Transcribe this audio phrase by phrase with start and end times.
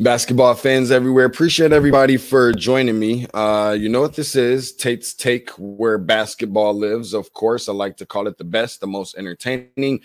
[0.00, 3.26] Basketball fans everywhere, appreciate everybody for joining me.
[3.34, 7.12] Uh, you know what this is Tate's Take, where basketball lives.
[7.12, 10.00] Of course, I like to call it the best, the most entertaining,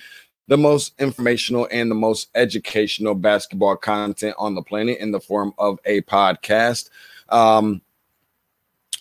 [0.47, 5.53] the most informational, and the most educational basketball content on the planet in the form
[5.59, 6.89] of a podcast.
[7.29, 7.83] Um,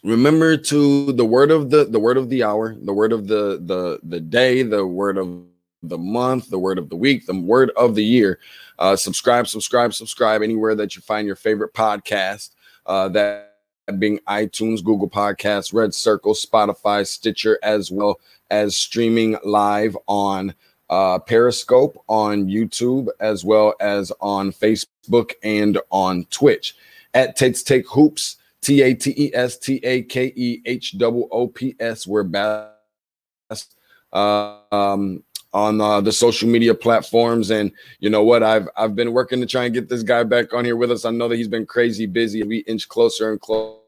[0.05, 3.63] remember to the word of the the word of the hour, the word of the
[3.65, 5.43] the the day, the word of
[5.83, 8.39] the month, the word of the week, the word of the year.
[8.79, 12.51] Uh, subscribe, subscribe, subscribe anywhere that you find your favorite podcast.
[12.87, 13.53] Uh, that
[13.99, 18.21] being iTunes, Google Podcasts, Red Circle, Spotify, Stitcher, as well
[18.51, 20.55] as streaming live on
[20.89, 26.77] uh, Periscope, on YouTube, as well as on Facebook and on Twitch.
[27.15, 31.29] At Tate's Take Hoops, T A T E S T A K E H O
[31.31, 32.07] O P S.
[32.07, 33.77] We're best.
[34.13, 37.51] Uh, um, on uh, the social media platforms.
[37.51, 38.43] And you know what?
[38.43, 41.05] I've I've been working to try and get this guy back on here with us.
[41.05, 42.43] I know that he's been crazy busy.
[42.43, 43.82] We inch closer and closer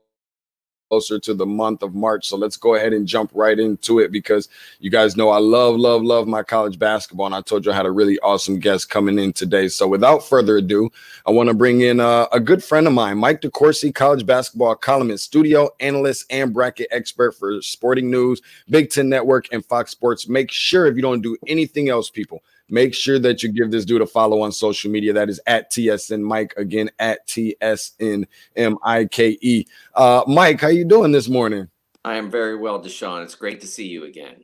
[0.88, 2.28] closer to the month of March.
[2.28, 5.76] So let's go ahead and jump right into it because you guys know I love,
[5.76, 7.26] love, love my college basketball.
[7.26, 9.68] And I told you I had a really awesome guest coming in today.
[9.68, 10.90] So without further ado,
[11.26, 15.24] I want to bring in a good friend of mine, Mike DeCourcy, college basketball columnist,
[15.24, 20.28] studio analyst, and bracket expert for Sporting News, Big Ten Network, and Fox Sports.
[20.28, 22.42] Make sure if you don't do anything else, people,
[22.74, 25.12] Make sure that you give this dude a follow on social media.
[25.12, 29.64] That is at TSN Mike again at TSN M I K E.
[29.94, 31.68] Uh, Mike, how you doing this morning?
[32.04, 33.22] I am very well, Deshaun.
[33.22, 34.42] It's great to see you again.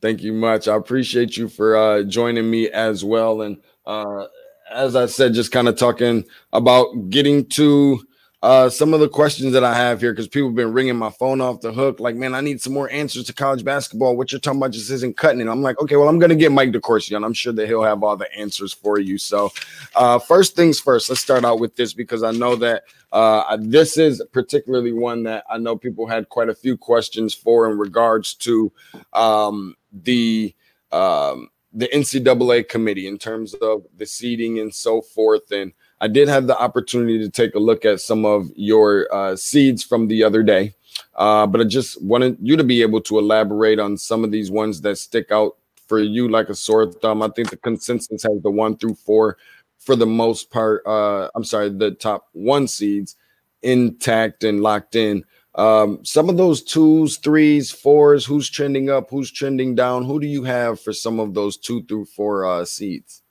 [0.00, 0.66] Thank you much.
[0.66, 3.42] I appreciate you for uh, joining me as well.
[3.42, 4.26] And uh,
[4.72, 8.04] as I said, just kind of talking about getting to
[8.42, 11.10] uh, some of the questions that I have here because people have been ringing my
[11.10, 12.00] phone off the hook.
[12.00, 14.16] Like, man, I need some more answers to college basketball.
[14.16, 15.46] What you're talking about just isn't cutting it.
[15.46, 17.22] I'm like, okay, well, I'm going to get Mike DeCourcy on.
[17.22, 19.16] I'm sure that he'll have all the answers for you.
[19.16, 19.52] So,
[19.94, 23.96] uh, first things first, let's start out with this because I know that uh, this
[23.96, 28.34] is particularly one that I know people had quite a few questions for in regards
[28.34, 28.72] to
[29.12, 30.54] um, the.
[30.90, 35.50] Um, the NCAA committee in terms of the seeding and so forth.
[35.50, 35.72] And
[36.02, 39.84] I did have the opportunity to take a look at some of your uh, seeds
[39.84, 40.74] from the other day,
[41.14, 44.50] uh, but I just wanted you to be able to elaborate on some of these
[44.50, 47.22] ones that stick out for you like a sore thumb.
[47.22, 49.36] I think the consensus has the one through four
[49.78, 50.82] for the most part.
[50.84, 53.14] Uh, I'm sorry, the top one seeds
[53.62, 55.24] intact and locked in.
[55.54, 60.04] Um, some of those twos, threes, fours, who's trending up, who's trending down?
[60.04, 63.21] Who do you have for some of those two through four uh, seeds?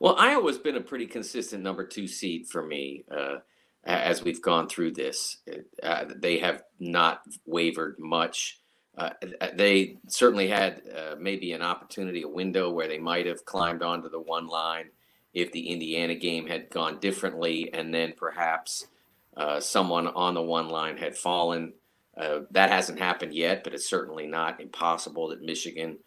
[0.00, 3.36] Well, Iowa's been a pretty consistent number two seed for me uh,
[3.84, 5.36] as we've gone through this.
[5.82, 8.60] Uh, they have not wavered much.
[8.96, 9.10] Uh,
[9.54, 14.08] they certainly had uh, maybe an opportunity, a window where they might have climbed onto
[14.08, 14.86] the one line
[15.34, 18.86] if the Indiana game had gone differently, and then perhaps
[19.36, 21.74] uh, someone on the one line had fallen.
[22.16, 25.98] Uh, that hasn't happened yet, but it's certainly not impossible that Michigan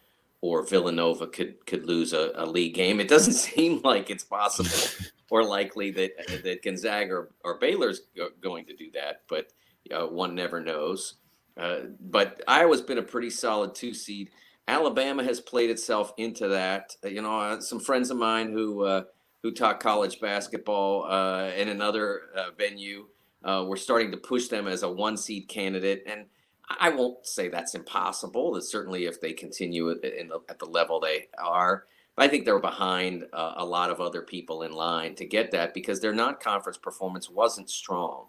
[0.44, 3.00] or Villanova could could lose a, a, league game.
[3.00, 4.70] It doesn't seem like it's possible
[5.30, 6.12] or likely that
[6.44, 8.02] that Gonzaga or, or Baylor's
[8.42, 9.48] going to do that, but
[9.90, 11.16] uh, one never knows.
[11.56, 11.78] Uh,
[12.10, 14.32] but Iowa's been a pretty solid two seed.
[14.68, 16.94] Alabama has played itself into that.
[17.06, 19.04] Uh, you know, uh, some friends of mine who uh,
[19.44, 22.24] who taught college basketball uh, in another
[22.58, 23.06] venue
[23.46, 26.26] were starting to push them as a one seed candidate, and
[26.70, 28.54] I won't say that's impossible.
[28.54, 31.86] That certainly, if they continue the, at the level they are,
[32.18, 35.74] I think they're behind uh, a lot of other people in line to get that
[35.74, 38.28] because their non-conference performance wasn't strong.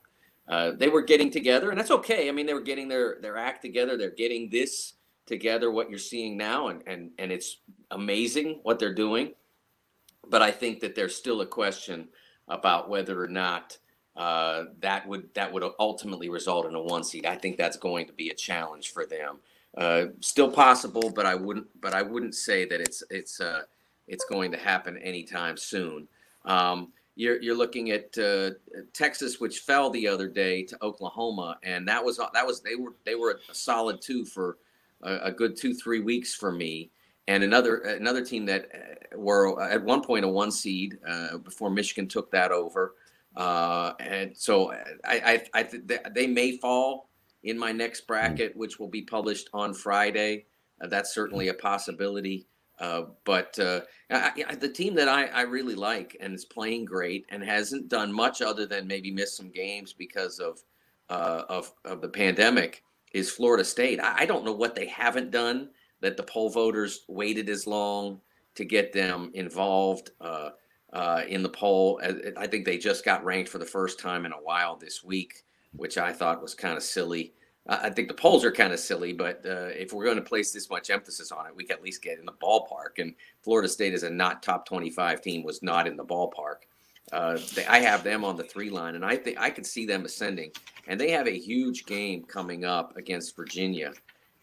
[0.49, 2.29] Uh, they were getting together, and that's okay.
[2.29, 3.97] I mean, they were getting their their act together.
[3.97, 4.95] They're getting this
[5.27, 5.71] together.
[5.71, 7.59] What you're seeing now, and and and it's
[7.91, 9.33] amazing what they're doing.
[10.29, 12.09] But I think that there's still a question
[12.49, 13.79] about whether or not
[14.17, 17.27] uh, that would that would ultimately result in a one seed.
[17.27, 19.39] I think that's going to be a challenge for them.
[19.77, 21.67] Uh, still possible, but I wouldn't.
[21.81, 23.63] But I wouldn't say that it's it's uh,
[24.07, 26.07] it's going to happen anytime soon.
[26.45, 28.51] Um, you're you're looking at uh,
[28.93, 32.95] Texas, which fell the other day to Oklahoma, and that was that was they were
[33.05, 34.59] they were a solid two for
[35.03, 36.91] a, a good two three weeks for me.
[37.27, 41.71] And another another team that uh, were at one point a one seed uh, before
[41.71, 42.95] Michigan took that over.
[43.37, 47.09] Uh, and so I, I, I th- they may fall
[47.43, 48.07] in my next hmm.
[48.09, 50.47] bracket, which will be published on Friday.
[50.81, 52.47] Uh, that's certainly a possibility.
[52.81, 56.87] Uh, but uh, I, I, the team that I, I really like and is playing
[56.87, 60.61] great and hasn't done much other than maybe miss some games because of
[61.11, 62.83] uh, of, of the pandemic
[63.13, 64.01] is Florida State.
[64.01, 65.69] I, I, don't know what they haven't done
[66.01, 68.23] that the poll voters waited as long
[68.55, 70.13] to get them involved.
[70.95, 72.01] Uh, uh, in the poll.
[72.37, 75.45] I think they just got ranked for the first time in a while this week,
[75.75, 77.35] which I thought was kind of silly.
[77.67, 80.53] I think the polls are kind of silly, but uh, if we're going to place
[80.53, 82.99] this much emphasis on it, we can at least get in the ballpark.
[82.99, 86.67] And Florida State, as a not top 25 team, was not in the ballpark.
[87.11, 89.87] Uh, they, I have them on the three line, and I think I could see
[89.87, 90.53] them ascending.
[90.87, 93.93] And they have a huge game coming up against Virginia,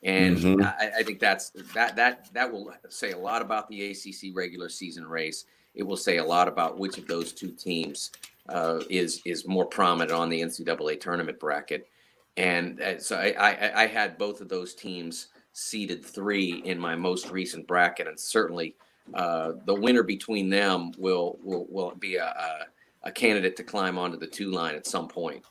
[0.04, 0.64] and mm-hmm.
[0.64, 4.70] I, I, think that's that that that will say a lot about the ACC regular
[4.70, 5.46] season race.
[5.76, 8.12] It will say a lot about which of those two teams
[8.50, 11.88] uh, is is more prominent on the NCAA tournament bracket.
[12.38, 16.96] And uh, so I, I, I had both of those teams seeded three in my
[16.96, 18.76] most recent bracket, and certainly
[19.14, 23.98] uh, the winner between them will will, will be a, a, a candidate to climb
[23.98, 25.44] onto the two line at some point.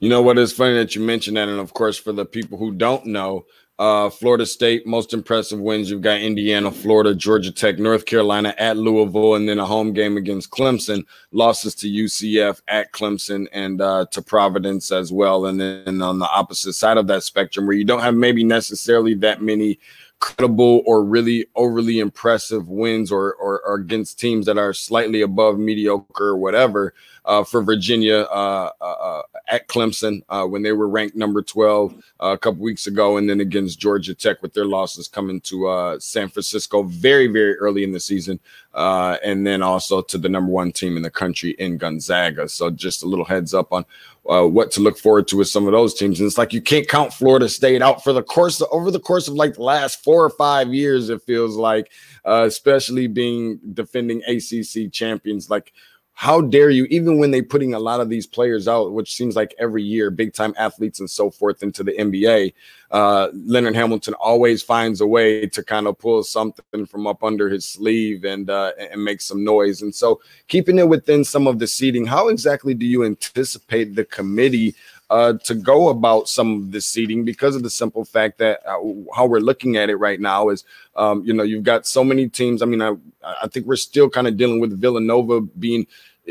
[0.00, 0.36] You know what?
[0.38, 3.46] It's funny that you mentioned that, and of course, for the people who don't know,
[3.78, 5.90] uh, Florida State, most impressive wins.
[5.90, 10.16] You've got Indiana, Florida, Georgia Tech, North Carolina at Louisville, and then a home game
[10.16, 11.04] against Clemson.
[11.32, 15.46] Losses to UCF at Clemson and uh, to Providence as well.
[15.46, 19.14] And then on the opposite side of that spectrum, where you don't have maybe necessarily
[19.14, 19.78] that many
[20.22, 25.58] credible or really overly impressive wins or, or, or against teams that are slightly above
[25.58, 26.94] mediocre or whatever.
[27.24, 31.94] Uh, for Virginia uh, uh, uh at Clemson uh, when they were ranked number 12
[31.94, 35.96] uh, a couple weeks ago, and then against Georgia Tech with their losses coming to
[36.00, 38.40] San Francisco very, very early in the season,
[38.74, 42.48] and then also to the number one team in the country in Gonzaga.
[42.48, 43.84] So just a little heads up on
[44.28, 46.20] uh, what to look forward to with some of those teams.
[46.20, 49.00] And it's like you can't count Florida State out for the course of, over the
[49.00, 51.10] course of like the last four or five years.
[51.10, 51.90] It feels like,
[52.24, 55.50] uh, especially being defending ACC champions.
[55.50, 55.72] Like
[56.14, 59.34] how dare you even when they're putting a lot of these players out which seems
[59.34, 62.52] like every year big time athletes and so forth into the nba
[62.90, 67.48] uh, leonard hamilton always finds a way to kind of pull something from up under
[67.48, 69.82] his sleeve and uh, and make some noise.
[69.82, 74.04] And so keeping it within some of the seeding how exactly do you anticipate the
[74.04, 74.74] committee
[75.12, 78.78] uh, to go about some of the seeding because of the simple fact that uh,
[79.14, 80.64] how we're looking at it right now is,
[80.96, 82.62] um, you know, you've got so many teams.
[82.62, 85.86] I mean, I, I think we're still kind of dealing with Villanova being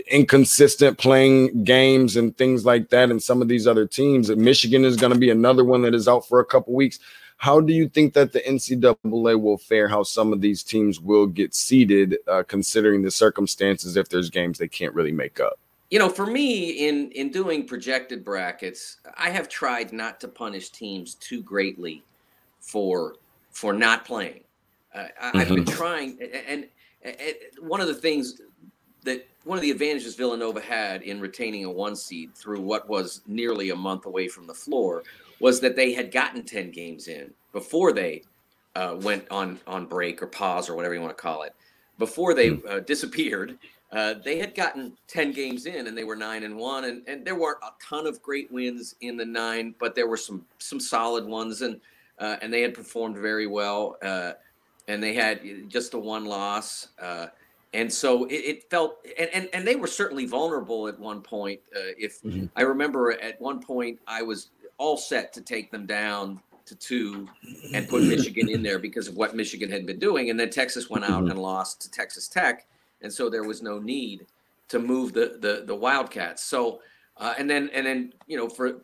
[0.10, 4.36] inconsistent playing games and things like that, and some of these other teams.
[4.36, 6.98] Michigan is going to be another one that is out for a couple weeks.
[7.38, 9.89] How do you think that the NCAA will fare?
[9.89, 14.57] How some of these teams will get seeded, uh, considering the circumstances if there's games
[14.57, 15.61] they can't really make up?
[15.92, 20.70] You know, for me, in in doing projected brackets, I have tried not to punish
[20.70, 22.02] teams too greatly
[22.62, 23.18] for
[23.52, 24.42] for not playing.
[24.96, 25.38] Uh, mm-hmm.
[25.38, 25.78] I've been mm-hmm.
[25.78, 26.68] trying, and,
[27.04, 28.42] and, and, one of the things
[29.04, 33.22] that one of the advantages Villanova had in retaining a one seed through what was
[33.28, 35.04] nearly a month away from the floor
[35.42, 38.24] was that they had gotten ten games in before they
[38.76, 41.54] uh, went on on break or pause or whatever you want to call it,
[41.98, 42.70] before they mm.
[42.70, 43.58] uh, disappeared
[43.92, 47.26] uh, they had gotten 10 games in and they were nine and one and, and
[47.26, 50.80] there weren't a ton of great wins in the nine but there were some some
[50.80, 51.80] solid ones and
[52.20, 54.32] uh, and they had performed very well uh,
[54.88, 57.28] and they had just a one loss uh,
[57.74, 61.60] and so it, it, felt and, and and they were certainly vulnerable at one point
[61.76, 62.46] uh, if mm-hmm.
[62.56, 67.28] i remember at one point i was all set to take them down to two
[67.74, 70.90] and put michigan in there because of what michigan had been doing and then texas
[70.90, 71.32] went out mm-hmm.
[71.32, 72.66] and lost to texas tech
[73.01, 74.25] and so there was no need
[74.70, 76.43] to move the the, the Wildcats.
[76.43, 76.81] So
[77.17, 78.81] uh, and then and then you know for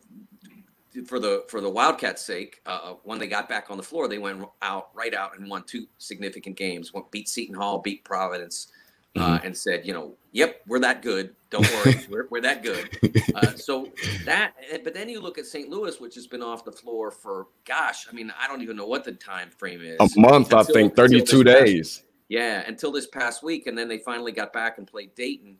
[1.06, 4.08] for the for the Wildcats' sake, uh, uh when they got back on the floor,
[4.08, 6.92] they went out right out and won two significant games.
[6.92, 8.68] Went, beat Seton Hall, beat Providence,
[9.16, 9.46] uh, mm-hmm.
[9.46, 11.34] and said, you know, yep, we're that good.
[11.50, 12.90] Don't worry, we're, we're that good.
[13.34, 13.88] Uh, so
[14.24, 14.52] that,
[14.84, 15.68] but then you look at St.
[15.68, 18.86] Louis, which has been off the floor for, gosh, I mean, I don't even know
[18.86, 19.96] what the time frame is.
[19.98, 22.02] A month, until, I think, thirty-two days.
[22.28, 25.56] Yeah, until this past week, and then they finally got back and played Dayton,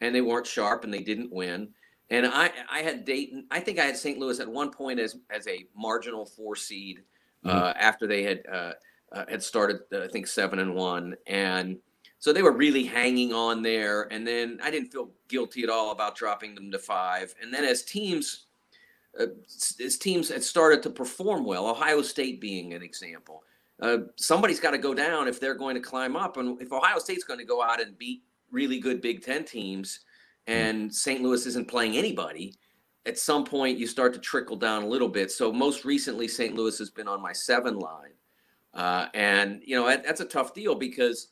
[0.00, 1.68] and they weren't sharp and they didn't win.
[2.10, 3.46] And I, I had Dayton.
[3.50, 4.18] I think I had St.
[4.18, 7.02] Louis at one point as as a marginal four seed
[7.44, 7.56] mm-hmm.
[7.56, 8.72] uh, after they had uh,
[9.12, 11.78] uh, had started, uh, I think seven and one, and
[12.18, 14.12] so they were really hanging on there.
[14.12, 17.34] And then I didn't feel guilty at all about dropping them to five.
[17.40, 18.46] And then as teams,
[19.18, 19.26] uh,
[19.84, 23.44] as teams had started to perform well, Ohio State being an example,
[23.80, 26.36] uh, somebody's got to go down if they're going to climb up.
[26.36, 30.00] And if Ohio State's going to go out and beat really good Big Ten teams,
[30.46, 30.52] hmm.
[30.52, 31.22] and St.
[31.22, 32.54] Louis isn't playing anybody,
[33.06, 35.30] at some point you start to trickle down a little bit.
[35.30, 36.54] So most recently, St.
[36.54, 38.12] Louis has been on my seven line,
[38.74, 41.28] uh, and you know that, that's a tough deal because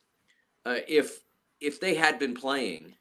[0.65, 1.21] uh, if
[1.61, 2.95] if they had been playing,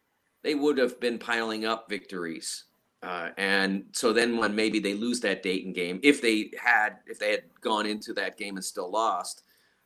[0.43, 2.65] they would have been piling up victories
[3.05, 7.19] uh, and so then when maybe they lose that Dayton game, if they had if
[7.19, 9.43] they had gone into that game and still lost,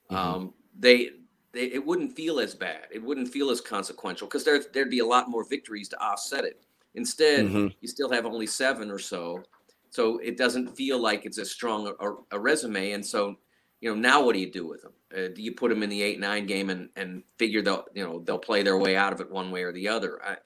[0.09, 0.15] mm-hmm.
[0.15, 1.09] um, they
[1.51, 2.85] they, it wouldn't feel as bad.
[2.91, 6.45] It wouldn't feel as consequential because there there'd be a lot more victories to offset
[6.45, 6.63] it.
[6.95, 7.67] Instead, mm-hmm.
[7.81, 9.43] you still have only seven or so,
[9.89, 12.91] so it doesn't feel like it's as strong a, a resume.
[12.91, 13.35] And so,
[13.81, 14.93] you know, now what do you do with them?
[15.13, 18.05] Uh, do you put them in the eight nine game and and figure they'll you
[18.05, 20.23] know they'll play their way out of it one way or the other?
[20.23, 20.37] I,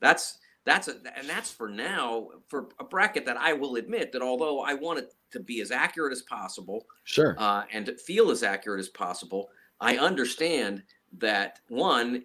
[0.00, 4.22] that's that's a, and that's for now for a bracket that I will admit that
[4.22, 8.30] although I want it to be as accurate as possible, sure, uh, and to feel
[8.30, 9.50] as accurate as possible,
[9.80, 10.84] I understand
[11.18, 12.24] that one,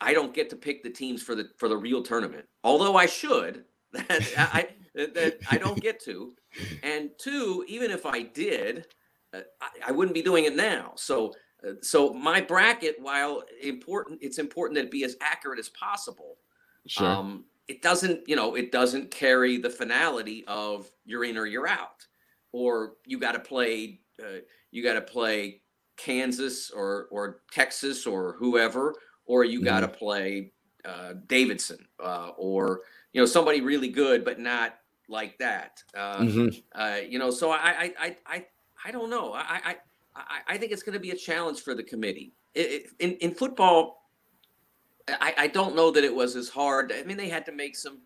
[0.00, 3.06] I don't get to pick the teams for the for the real tournament, although I
[3.06, 3.64] should.
[3.94, 6.34] That I that I don't get to,
[6.82, 8.86] and two, even if I did,
[9.32, 10.92] uh, I, I, wouldn't be doing it now.
[10.96, 11.32] So.
[11.66, 16.36] Uh, so my bracket, while important, it's important that it be as accurate as possible.
[16.86, 17.06] Sure.
[17.06, 21.68] Um, it doesn't, you know, it doesn't carry the finality of you're in or you're
[21.68, 22.06] out,
[22.52, 24.40] or you got to play, uh,
[24.70, 25.62] you got to play
[25.96, 28.94] Kansas or or Texas or whoever,
[29.26, 29.66] or you mm-hmm.
[29.66, 30.52] got to play
[30.84, 34.76] uh, Davidson uh, or you know somebody really good but not
[35.08, 35.82] like that.
[35.96, 36.48] Uh, mm-hmm.
[36.74, 38.46] Uh, you know, so I I I
[38.84, 39.32] I don't know.
[39.32, 39.76] I
[40.14, 42.34] I I think it's going to be a challenge for the committee.
[42.54, 44.03] It, it, in in football,
[45.08, 46.92] I, I don't know that it was as hard.
[46.92, 47.98] I mean, they had to make some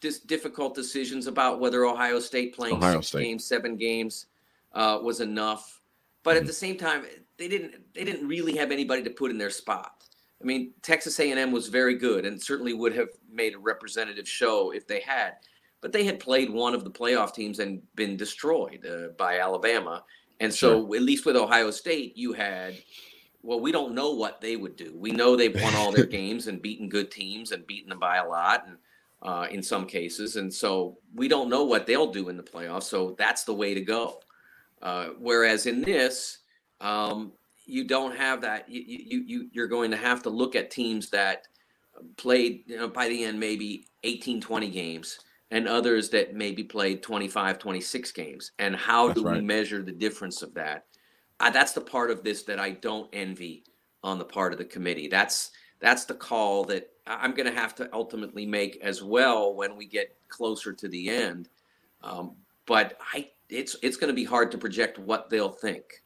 [0.00, 3.22] just difficult decisions about whether Ohio State playing Ohio six State.
[3.22, 4.26] games, seven games
[4.72, 5.80] uh, was enough.
[6.22, 6.38] But mm-hmm.
[6.40, 7.04] at the same time,
[7.38, 10.04] they didn't they didn't really have anybody to put in their spot.
[10.40, 14.70] I mean, Texas A&M was very good and certainly would have made a representative show
[14.70, 15.34] if they had.
[15.82, 20.02] But they had played one of the playoff teams and been destroyed uh, by Alabama.
[20.40, 20.96] And so, sure.
[20.96, 22.74] at least with Ohio State, you had
[23.42, 24.92] well, we don't know what they would do.
[24.96, 28.18] We know they've won all their games and beaten good teams and beaten them by
[28.18, 28.76] a lot, and
[29.22, 32.84] uh, in some cases, and so we don't know what they'll do in the playoffs.
[32.84, 34.20] So that's the way to go.
[34.80, 36.38] Uh, whereas in this,
[36.80, 37.32] um,
[37.66, 38.68] you don't have that.
[38.68, 41.46] You, you you you're going to have to look at teams that
[42.16, 45.18] played you know, by the end maybe 18, 20 games
[45.50, 48.52] and others that maybe played 25, 26 games.
[48.58, 49.36] And how that's do right.
[49.36, 50.86] we measure the difference of that?
[51.40, 53.64] I, that's the part of this that I don't envy
[54.02, 55.08] on the part of the committee.
[55.08, 59.76] That's that's the call that I'm going to have to ultimately make as well when
[59.76, 61.48] we get closer to the end.
[62.02, 66.02] Um, but I, it's it's going to be hard to project what they'll think.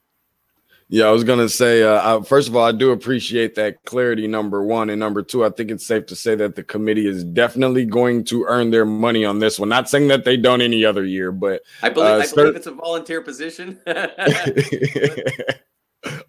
[0.87, 1.81] Yeah, I was gonna say.
[1.81, 4.27] Uh, I, first of all, I do appreciate that clarity.
[4.27, 7.23] Number one, and number two, I think it's safe to say that the committee is
[7.23, 9.69] definitely going to earn their money on this one.
[9.69, 12.67] Not saying that they don't any other year, but I believe, uh, I believe it's
[12.67, 13.79] a volunteer position.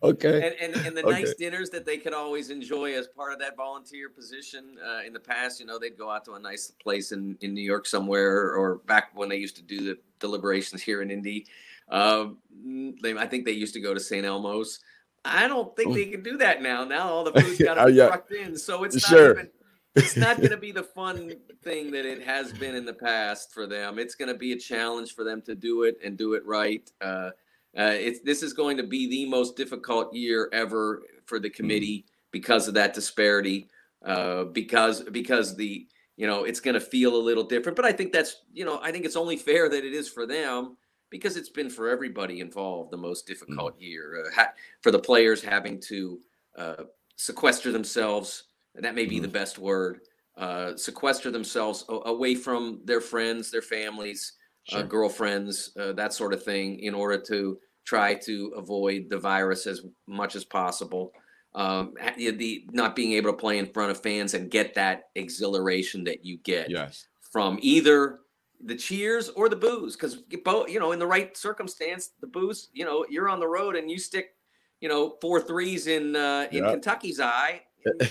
[0.03, 0.57] okay.
[0.59, 1.23] And, and, and the okay.
[1.23, 4.79] nice dinners that they could always enjoy as part of that volunteer position.
[4.83, 7.53] Uh, in the past, you know, they'd go out to a nice place in in
[7.53, 11.47] New York somewhere, or back when they used to do the deliberations here in Indy
[11.89, 12.39] um,
[13.03, 14.25] they, I think they used to go to St.
[14.25, 14.81] Elmo's.
[15.25, 16.85] I don't think they can do that now.
[16.85, 18.07] Now all the food's got to oh, be yeah.
[18.09, 19.31] trucked in, so it's not sure.
[19.33, 19.51] even.
[19.95, 23.53] It's not going to be the fun thing that it has been in the past
[23.53, 23.99] for them.
[23.99, 26.89] It's going to be a challenge for them to do it and do it right.
[27.01, 27.31] Uh,
[27.77, 31.57] uh, it's this is going to be the most difficult year ever for the mm-hmm.
[31.57, 33.69] committee because of that disparity.
[34.05, 37.75] Uh, because because the you know it's going to feel a little different.
[37.75, 40.27] But I think that's you know I think it's only fair that it is for
[40.27, 40.77] them
[41.11, 43.83] because it's been for everybody involved the most difficult mm.
[43.83, 46.19] year uh, ha- for the players having to
[46.57, 46.85] uh,
[47.17, 48.45] sequester themselves
[48.75, 49.23] that may be mm.
[49.23, 50.01] the best word
[50.39, 54.35] uh, sequester themselves a- away from their friends their families
[54.73, 54.83] uh, sure.
[54.85, 59.83] girlfriends uh, that sort of thing in order to try to avoid the virus as
[60.07, 61.13] much as possible
[61.55, 66.05] um, the not being able to play in front of fans and get that exhilaration
[66.05, 67.07] that you get yes.
[67.33, 68.19] from either
[68.65, 72.69] the cheers or the boos because both you know in the right circumstance the boos
[72.73, 74.35] you know you're on the road and you stick
[74.81, 76.73] you know four threes in uh in yep.
[76.73, 77.61] kentucky's eye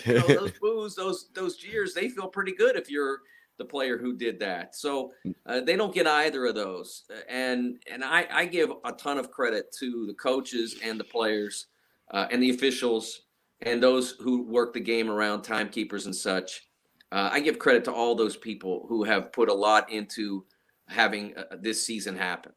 [0.05, 3.19] you know, those boos those those cheers they feel pretty good if you're
[3.57, 5.33] the player who did that so mm.
[5.45, 9.31] uh, they don't get either of those and and i i give a ton of
[9.31, 11.67] credit to the coaches and the players
[12.11, 13.21] uh, and the officials
[13.61, 16.67] and those who work the game around timekeepers and such
[17.12, 20.45] uh, I give credit to all those people who have put a lot into
[20.88, 22.51] having uh, this season happen.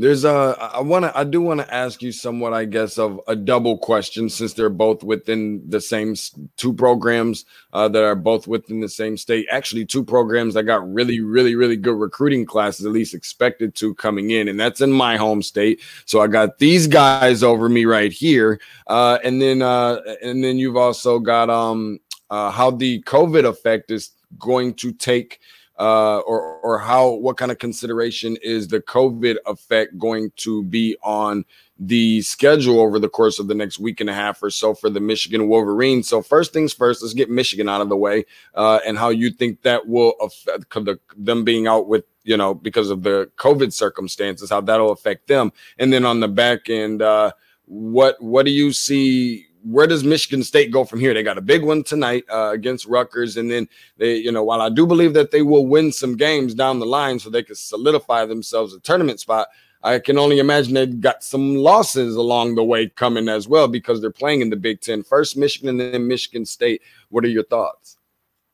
[0.00, 3.20] There's a I want to I do want to ask you somewhat I guess of
[3.26, 6.14] a double question since they're both within the same
[6.56, 9.48] two programs uh, that are both within the same state.
[9.50, 13.92] Actually, two programs that got really really really good recruiting classes at least expected to
[13.96, 15.80] coming in, and that's in my home state.
[16.04, 20.58] So I got these guys over me right here, uh, and then uh, and then
[20.58, 21.98] you've also got um
[22.30, 25.40] uh, how the COVID effect is going to take,
[25.78, 30.96] uh, or or how what kind of consideration is the COVID effect going to be
[31.02, 31.44] on
[31.78, 34.90] the schedule over the course of the next week and a half or so for
[34.90, 36.08] the Michigan Wolverines.
[36.08, 38.24] So first things first, let's get Michigan out of the way
[38.56, 42.54] uh, and how you think that will affect the, them being out with you know
[42.54, 47.02] because of the COVID circumstances, how that'll affect them, and then on the back end,
[47.02, 47.32] uh,
[47.66, 49.46] what what do you see?
[49.70, 51.12] Where does Michigan State go from here?
[51.12, 54.62] They got a big one tonight uh, against Rutgers, and then they, you know, while
[54.62, 57.54] I do believe that they will win some games down the line, so they can
[57.54, 59.48] solidify themselves a tournament spot.
[59.82, 64.00] I can only imagine they've got some losses along the way coming as well because
[64.00, 65.02] they're playing in the Big Ten.
[65.02, 66.82] First Michigan and then Michigan State.
[67.10, 67.98] What are your thoughts?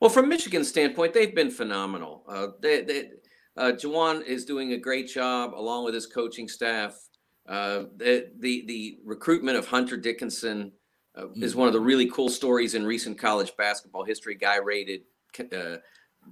[0.00, 2.24] Well, from Michigan's standpoint, they've been phenomenal.
[2.28, 3.10] Uh, they, they,
[3.56, 6.98] uh, Juwan is doing a great job along with his coaching staff.
[7.48, 10.72] Uh, the, the, the recruitment of Hunter Dickinson
[11.16, 14.34] uh, is one of the really cool stories in recent college basketball history.
[14.34, 15.02] Guy rated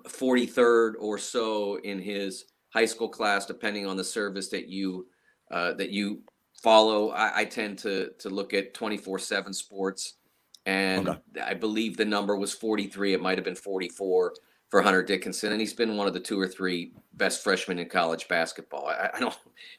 [0.08, 5.06] 43rd uh, or so in his high school class, depending on the service that you
[5.50, 6.22] uh, that you
[6.62, 7.10] follow.
[7.10, 10.14] I, I, tend to to look at twenty four seven sports,
[10.66, 11.20] and okay.
[11.44, 13.12] I believe the number was forty three.
[13.12, 14.34] It might have been forty four
[14.70, 17.88] for Hunter Dickinson, and he's been one of the two or three best freshmen in
[17.88, 18.86] college basketball.
[18.86, 19.36] I, I don't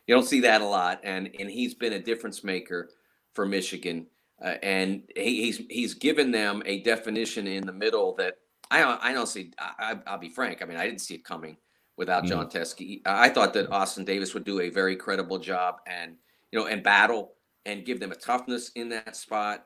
[0.07, 2.89] you don't see that a lot, and and he's been a difference maker
[3.33, 4.05] for Michigan.
[4.43, 8.35] Uh, and he, he's he's given them a definition in the middle that
[8.69, 9.51] I I don't see.
[9.57, 10.61] I, will be frank.
[10.61, 11.57] I mean, I didn't see it coming
[11.95, 12.51] without Jon mm.
[12.51, 13.01] Teske.
[13.05, 16.15] I thought that Austin Davis would do a very credible job and
[16.51, 17.33] you know and battle
[17.65, 19.65] and give them a toughness in that spot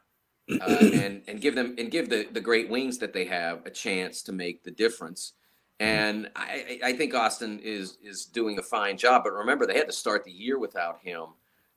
[0.62, 3.72] uh, and and give them and give the the great wings that they have a
[3.72, 5.34] chance to make the difference.
[5.80, 5.86] Mm.
[5.86, 9.24] And I, I think Austin is is doing a fine job.
[9.24, 11.30] But remember, they had to start the year without him.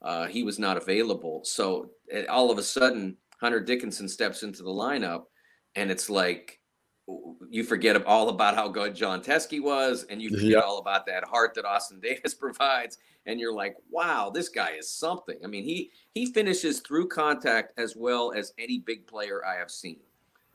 [0.02, 1.42] Uh, he was not available.
[1.44, 1.90] So
[2.28, 5.24] all of a sudden, Hunter Dickinson steps into the lineup,
[5.74, 6.60] and it's like
[7.48, 10.64] you forget all about how good Jon Teske was, and you forget yep.
[10.64, 14.90] all about that heart that Austin Davis provides, and you're like, wow, this guy is
[14.90, 15.36] something.
[15.44, 19.70] I mean, he he finishes through contact as well as any big player I have
[19.70, 20.00] seen.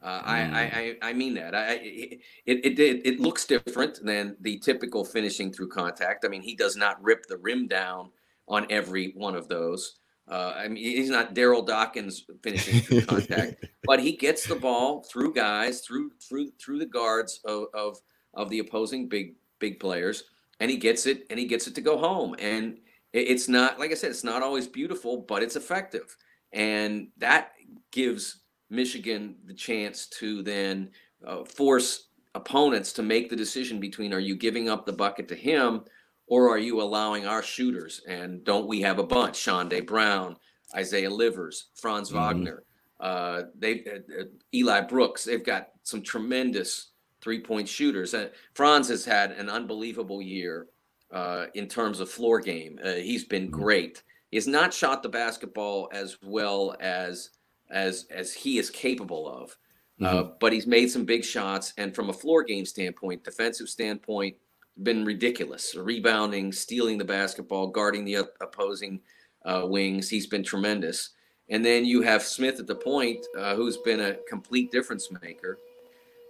[0.02, 0.54] Uh, mm.
[0.54, 1.56] I, I I mean that.
[1.56, 6.26] I it, it it it looks different than the typical finishing through contact.
[6.26, 8.12] I mean, he does not rip the rim down
[8.48, 10.00] on every one of those.
[10.28, 15.04] Uh, I mean, he's not Darryl Dawkins finishing through contact, but he gets the ball
[15.04, 17.98] through guys, through through through the guards of, of
[18.34, 20.24] of the opposing big big players,
[20.60, 22.36] and he gets it and he gets it to go home.
[22.40, 22.80] And
[23.14, 26.16] it's not like I said, it's not always beautiful, but it's effective,
[26.52, 27.52] and that
[27.92, 30.90] gives Michigan the chance to then
[31.26, 35.36] uh, force opponents to make the decision between are you giving up the bucket to
[35.36, 35.84] him
[36.28, 38.02] or are you allowing our shooters?
[38.08, 39.38] And don't we have a bunch?
[39.38, 40.36] Chaundee Brown,
[40.76, 42.18] Isaiah Livers, Franz mm-hmm.
[42.18, 42.64] Wagner,
[43.00, 45.24] uh, they uh, uh, Eli Brooks.
[45.24, 48.14] They've got some tremendous three point shooters.
[48.14, 50.68] Uh, Franz has had an unbelievable year
[51.12, 52.80] uh, in terms of floor game.
[52.84, 53.62] Uh, he's been mm-hmm.
[53.62, 54.04] great.
[54.32, 57.32] He has not shot the basketball as well as
[57.70, 59.56] as as he is capable of.
[60.02, 60.32] Mm-hmm.
[60.42, 64.36] but he's made some big shots, and from a floor game standpoint, defensive standpoint,
[64.84, 65.76] been ridiculous.
[65.76, 69.02] Rebounding, stealing the basketball, guarding the opposing
[69.46, 70.10] uh, wings.
[70.10, 71.12] He's been tremendous.
[71.50, 75.60] And then you have Smith at the point, uh, who's been a complete difference maker.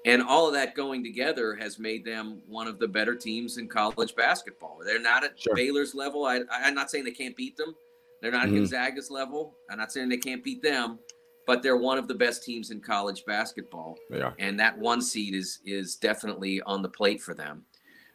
[0.06, 3.68] And all of that going together has made them one of the better teams in
[3.68, 4.80] college basketball.
[4.86, 5.56] They're not at sure.
[5.56, 6.26] Baylor's level.
[6.26, 7.74] I, am not saying they can't beat them.
[8.22, 8.56] They're not mm-hmm.
[8.56, 9.56] at Gonzaga's level.
[9.70, 11.00] I'm not saying they can't beat them,
[11.48, 13.98] but they're one of the best teams in college basketball.
[14.12, 14.34] Yeah.
[14.38, 17.66] And that one seed is is definitely on the plate for them.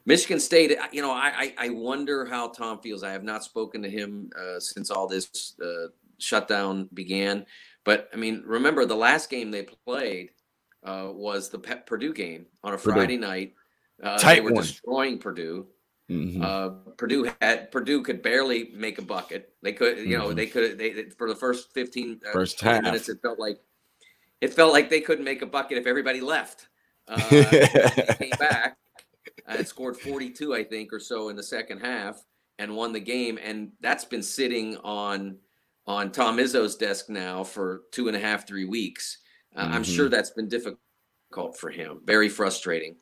[0.07, 3.03] Michigan State, you know, I, I wonder how Tom feels.
[3.03, 7.45] I have not spoken to him uh, since all this uh, shutdown began.
[7.85, 10.31] But I mean, remember the last game they played
[10.85, 13.19] uh, was the Purdue game on a Friday Purdue.
[13.19, 13.55] night.
[14.03, 14.63] Uh, they were one.
[14.63, 15.67] destroying Purdue.
[16.11, 16.43] Mm-hmm.
[16.43, 19.53] Uh, Purdue had Purdue could barely make a bucket.
[19.63, 20.37] They could, you know, mm-hmm.
[20.37, 20.79] they could.
[20.79, 23.61] They for the first fifteen uh, first minutes, it felt like
[24.41, 26.67] it felt like they couldn't make a bucket if everybody left.
[27.31, 27.45] they
[28.19, 28.77] came back
[29.46, 32.22] had scored 42, I think, or so in the second half
[32.59, 33.38] and won the game.
[33.42, 35.38] And that's been sitting on
[35.87, 39.18] on Tom Izzo's desk now for two and a half, three weeks.
[39.57, 39.74] Uh, mm-hmm.
[39.74, 42.96] I'm sure that's been difficult for him, very frustrating.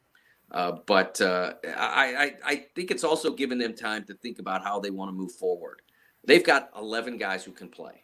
[0.51, 4.65] Uh, but uh, I, I, I think it's also given them time to think about
[4.65, 5.83] how they want to move forward.
[6.25, 8.03] They've got 11 guys who can play.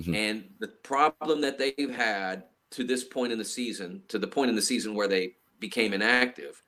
[0.00, 0.14] Mm-hmm.
[0.14, 4.48] And the problem that they've had to this point in the season, to the point
[4.48, 6.62] in the season where they became inactive,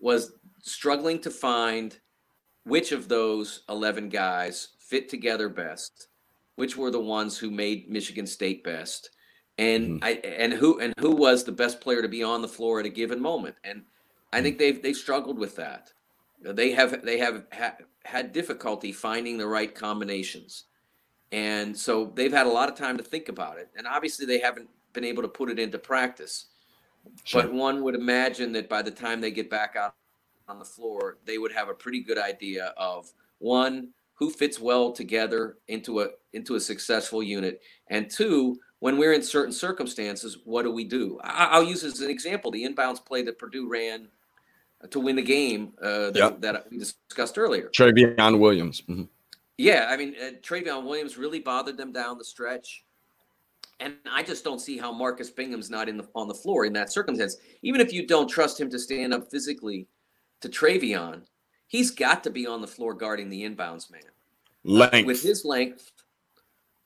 [0.00, 0.32] was
[0.64, 1.98] struggling to find
[2.64, 6.08] which of those 11 guys fit together best,
[6.56, 9.10] which were the ones who made Michigan State best,
[9.58, 10.04] and mm-hmm.
[10.04, 12.86] I and who and who was the best player to be on the floor at
[12.86, 13.56] a given moment.
[13.62, 13.84] And
[14.32, 15.92] I think they've they've struggled with that.
[16.40, 20.64] They have they have ha- had difficulty finding the right combinations.
[21.32, 23.68] And so they've had a lot of time to think about it.
[23.76, 26.46] And obviously, they haven't been able to put it into practice.
[27.24, 27.42] Sure.
[27.42, 29.94] But one would imagine that by the time they get back out
[30.48, 34.92] on the floor, they would have a pretty good idea of one, who fits well
[34.92, 40.62] together into a into a successful unit, and two, when we're in certain circumstances, what
[40.62, 41.18] do we do?
[41.22, 44.08] I, will use as an example the inbounds play that Purdue ran
[44.90, 46.40] to win the game uh, that, yep.
[46.42, 47.70] that, we discussed earlier.
[47.76, 48.82] Trevion Williams.
[48.82, 49.04] Mm-hmm.
[49.56, 52.84] Yeah, I mean, uh, Trevion Williams really bothered them down the stretch.
[53.80, 56.72] And I just don't see how Marcus Bingham's not in the on the floor in
[56.74, 57.36] that circumstance.
[57.62, 59.88] Even if you don't trust him to stand up physically
[60.44, 61.22] to Trevion,
[61.68, 64.02] he's got to be on the floor guarding the inbounds man.
[64.62, 65.06] Length.
[65.06, 65.90] With his length,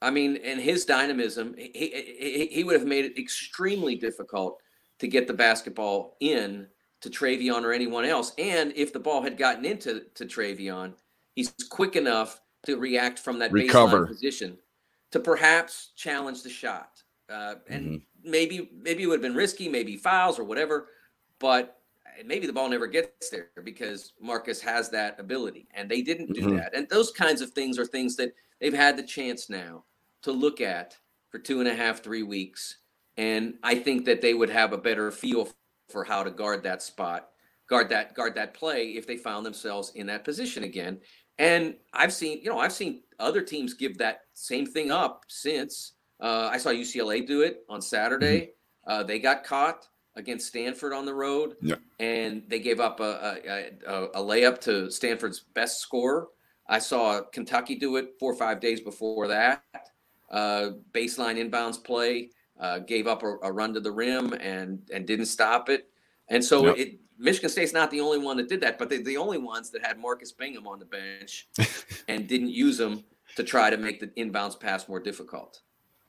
[0.00, 4.60] I mean, and his dynamism, he, he, he would have made it extremely difficult
[5.00, 6.68] to get the basketball in
[7.00, 8.32] to Trevion or anyone else.
[8.38, 10.92] And if the ball had gotten into to Trevion,
[11.34, 14.06] he's quick enough to react from that Recover.
[14.06, 14.58] baseline position
[15.10, 17.02] to perhaps challenge the shot.
[17.28, 18.30] Uh, and mm-hmm.
[18.30, 20.90] maybe maybe it would have been risky, maybe fouls or whatever,
[21.40, 21.77] but
[22.24, 26.42] maybe the ball never gets there because Marcus has that ability, and they didn't do
[26.42, 26.56] mm-hmm.
[26.56, 26.74] that.
[26.74, 29.84] And those kinds of things are things that they've had the chance now
[30.22, 30.96] to look at
[31.30, 32.78] for two and a half, three weeks,
[33.16, 35.48] and I think that they would have a better feel
[35.88, 37.28] for how to guard that spot,
[37.68, 41.00] guard that guard that play if they found themselves in that position again.
[41.38, 45.92] And I've seen, you know, I've seen other teams give that same thing up since.
[46.20, 48.40] Uh, I saw UCLA do it on Saturday.
[48.40, 48.90] Mm-hmm.
[48.90, 49.86] Uh, they got caught
[50.18, 51.76] against Stanford on the road, yeah.
[52.00, 53.38] and they gave up a,
[53.86, 56.28] a, a, layup to Stanford's best scorer.
[56.68, 59.62] I saw Kentucky do it four or five days before that.
[60.30, 65.06] Uh, baseline inbounds play uh, gave up a, a, run to the rim and and
[65.06, 65.88] didn't stop it.
[66.28, 66.76] And so yep.
[66.76, 69.70] it, Michigan State's not the only one that did that, but they're the only ones
[69.70, 71.48] that had Marcus Bingham on the bench
[72.08, 73.04] and didn't use him
[73.36, 75.62] to try to make the inbounds pass more difficult.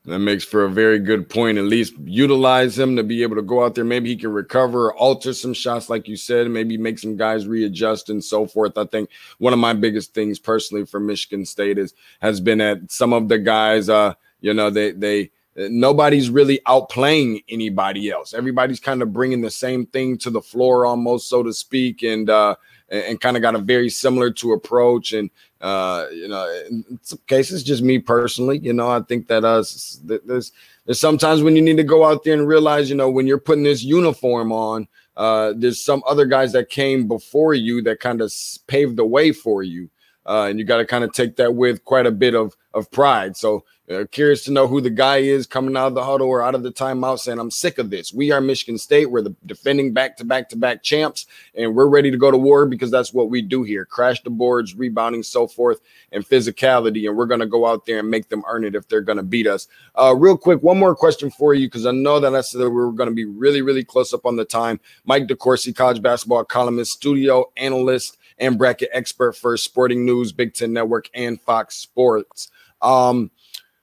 [0.06, 1.58] That makes for a very good point.
[1.58, 3.84] At least utilize him to be able to go out there.
[3.84, 8.08] Maybe he can recover, alter some shots, like you said, maybe make some guys readjust
[8.08, 8.78] and so forth.
[8.78, 12.90] I think one of my biggest things personally for Michigan State is has been that
[12.90, 18.32] some of the guys, uh, you know, they they nobody's really outplaying anybody else.
[18.32, 22.30] Everybody's kind of bringing the same thing to the floor, almost so to speak, and
[22.30, 22.56] uh,
[22.90, 25.12] and kind of got a very similar to approach.
[25.12, 29.44] And uh, you know, in some cases, just me personally, you know, I think that
[29.44, 30.52] us uh, there's
[30.86, 33.38] there's sometimes when you need to go out there and realize, you know, when you're
[33.38, 38.20] putting this uniform on, uh, there's some other guys that came before you that kind
[38.20, 38.32] of
[38.66, 39.88] paved the way for you.
[40.26, 42.90] Uh, and you got to kind of take that with quite a bit of of
[42.90, 43.36] pride.
[43.36, 46.42] So uh, curious to know who the guy is coming out of the huddle or
[46.42, 48.12] out of the timeout saying, I'm sick of this.
[48.12, 49.10] We are Michigan State.
[49.10, 52.38] We're the defending back to back to back champs, and we're ready to go to
[52.38, 55.80] war because that's what we do here crash the boards, rebounding, so forth,
[56.12, 57.08] and physicality.
[57.08, 59.18] And we're going to go out there and make them earn it if they're going
[59.18, 59.66] to beat us.
[59.96, 62.68] Uh, real quick, one more question for you because I know that I said we
[62.68, 64.78] were going to be really, really close up on the time.
[65.04, 70.72] Mike DeCourcy, college basketball columnist, studio analyst, and bracket expert for Sporting News, Big Ten
[70.72, 72.48] Network, and Fox Sports.
[72.82, 73.30] Um,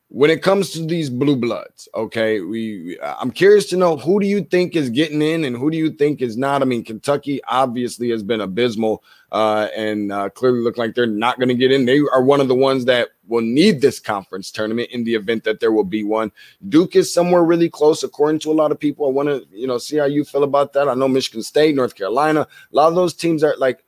[0.10, 4.26] when it comes to these blue bloods, okay, we I'm curious to know who do
[4.26, 6.62] you think is getting in and who do you think is not?
[6.62, 11.40] I mean, Kentucky obviously has been abysmal uh, and uh, clearly look like they're not
[11.40, 11.84] going to get in.
[11.84, 15.44] They are one of the ones that will need this conference tournament in the event
[15.44, 16.32] that there will be one.
[16.70, 19.08] Duke is somewhere really close, according to a lot of people.
[19.08, 20.88] I want to, you know, see how you feel about that.
[20.88, 23.84] I know Michigan State, North Carolina, a lot of those teams are like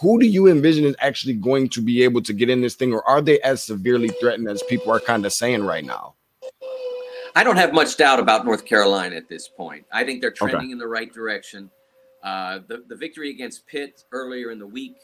[0.00, 2.92] who do you envision is actually going to be able to get in this thing,
[2.92, 6.14] or are they as severely threatened as people are kind of saying right now?
[7.34, 9.86] I don't have much doubt about North Carolina at this point.
[9.92, 10.72] I think they're trending okay.
[10.72, 11.70] in the right direction.
[12.22, 14.96] Uh, the the victory against Pitt earlier in the week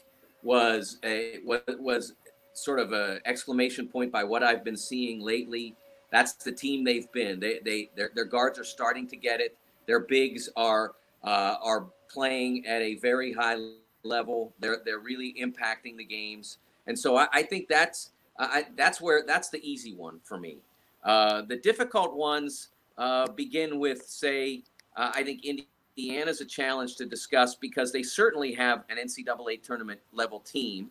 [0.43, 2.13] was a was, was
[2.53, 5.75] sort of a exclamation point by what I've been seeing lately.
[6.11, 7.39] That's the team they've been.
[7.39, 9.57] They they their, their guards are starting to get it.
[9.85, 13.57] Their bigs are uh, are playing at a very high
[14.03, 14.53] level.
[14.59, 16.57] They're they're really impacting the games,
[16.87, 20.57] and so I, I think that's I, that's where that's the easy one for me.
[21.03, 24.63] Uh, the difficult ones uh, begin with, say,
[24.95, 29.99] uh, I think Indiana's a challenge to discuss because they certainly have an NCAA tournament
[30.11, 30.89] level team,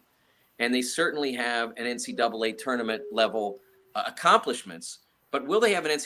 [0.59, 3.59] and they certainly have an NCAA tournament level
[3.95, 5.01] uh, accomplishments.
[5.31, 5.99] But will they have an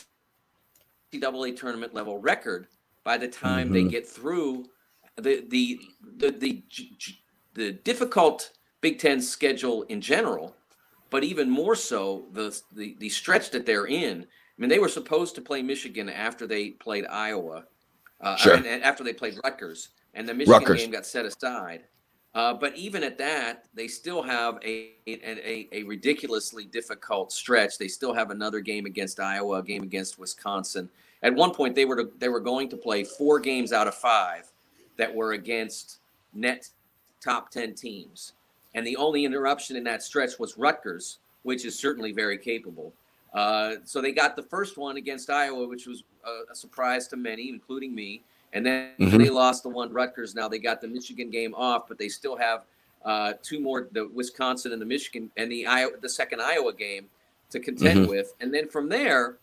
[1.13, 2.67] NCAA tournament level record
[3.05, 3.75] by the time mm-hmm.
[3.75, 4.67] they get through
[5.17, 5.81] the the
[6.17, 6.63] the the,
[7.55, 10.57] the difficult Big Ten schedule in general,
[11.11, 14.23] but even more so the, the the stretch that they're in.
[14.23, 17.65] I mean, they were supposed to play Michigan after they played Iowa,
[18.21, 18.55] uh, sure.
[18.55, 20.81] after they played Rutgers, and the Michigan Rutgers.
[20.81, 21.85] game got set aside.
[22.35, 27.77] Uh, but even at that, they still have a, a, a ridiculously difficult stretch.
[27.77, 30.89] They still have another game against Iowa, a game against Wisconsin.
[31.23, 33.95] At one point, they were to, they were going to play four games out of
[33.95, 34.52] five
[35.03, 35.99] that were against
[36.33, 36.69] net
[37.21, 38.35] top ten teams,
[38.75, 42.93] and the only interruption in that stretch was Rutgers, which is certainly very capable.
[43.35, 47.17] Uh, so they got the first one against Iowa, which was a, a surprise to
[47.17, 48.23] many, including me.
[48.53, 49.19] And then mm-hmm.
[49.19, 50.35] they lost the one Rutgers.
[50.35, 52.63] Now they got the Michigan game off, but they still have
[53.05, 57.07] uh, two more: the Wisconsin and the Michigan, and the Iowa, the second Iowa game
[57.51, 58.11] to contend mm-hmm.
[58.11, 58.35] with.
[58.41, 59.39] And then from there,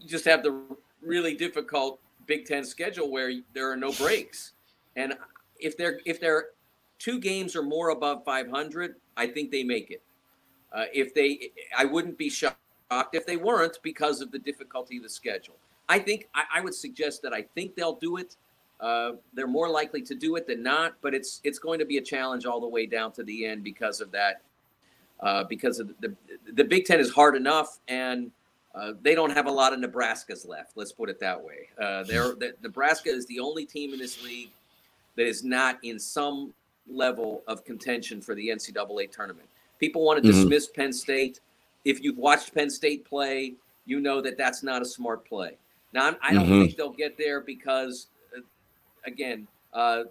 [0.00, 0.52] you just have the
[1.00, 4.52] really difficult Big Ten schedule where there are no breaks.
[4.96, 5.14] And
[5.58, 6.46] if they're if they're
[7.00, 10.02] two games or more above 500, I think they make it.
[10.72, 12.58] Uh, if they, I wouldn't be shocked
[13.12, 15.56] if they weren't because of the difficulty of the schedule.
[15.88, 18.36] I think I, I would suggest that I think they'll do it.
[18.78, 21.98] Uh, they're more likely to do it than not, but it's it's going to be
[21.98, 24.42] a challenge all the way down to the end because of that.
[25.18, 28.30] Uh, because of the, the, the Big Ten is hard enough, and
[28.74, 30.72] uh, they don't have a lot of Nebraskas left.
[30.76, 31.68] Let's put it that way.
[31.78, 34.48] Uh, they're, the, Nebraska is the only team in this league
[35.16, 36.52] that is not in some
[36.88, 39.48] level of contention for the NCAA tournament.
[39.78, 40.40] People want to mm-hmm.
[40.40, 41.40] dismiss Penn State.
[41.84, 43.54] If you've watched Penn State play,
[43.86, 45.56] you know that that's not a smart play.
[45.92, 46.60] Now, I'm, I do not mm-hmm.
[46.62, 48.40] think they'll get there because, uh,
[49.04, 50.04] again, uh,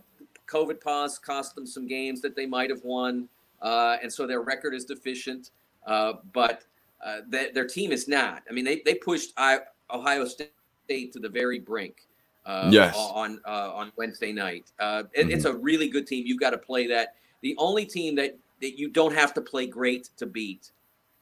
[0.47, 3.29] COVID pause cost them some games that they might have won,
[3.62, 5.51] uh, and so their record is deficient.
[5.85, 6.63] Uh, but
[7.05, 8.43] uh, they, their team is not.
[8.49, 9.59] I mean, they they pushed I,
[9.91, 12.07] Ohio State to the very brink.
[12.49, 12.95] Uh, yes.
[12.97, 15.31] On on Wednesday night, it, mm-hmm.
[15.31, 16.25] it's a really good team.
[16.25, 17.15] You've got to play that.
[17.41, 20.71] The only team that that you don't have to play great to beat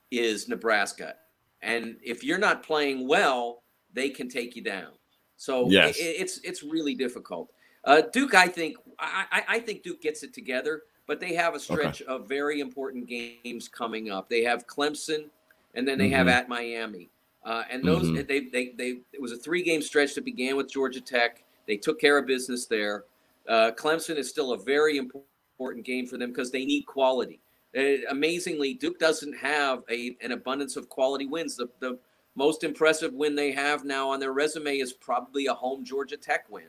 [0.10, 1.16] is Nebraska,
[1.62, 3.62] and if you're not playing well
[3.98, 4.92] they can take you down.
[5.38, 5.98] So yes.
[5.98, 7.52] it, it's it's really difficult.
[7.84, 11.60] Uh, Duke, I think I, I think Duke gets it together, but they have a
[11.60, 12.12] stretch okay.
[12.12, 14.30] of very important games coming up.
[14.30, 15.30] They have Clemson,
[15.76, 16.16] and then they mm-hmm.
[16.16, 17.10] have at Miami.
[17.48, 18.28] Uh, and those mm-hmm.
[18.28, 21.44] they, they they it was a three game stretch that began with Georgia Tech.
[21.66, 23.06] They took care of business there.
[23.48, 27.40] Uh, Clemson is still a very important game for them because they need quality.
[27.78, 31.56] Uh, amazingly, Duke doesn't have a, an abundance of quality wins.
[31.56, 31.98] The, the
[32.36, 36.50] most impressive win they have now on their resume is probably a home Georgia Tech
[36.50, 36.68] win.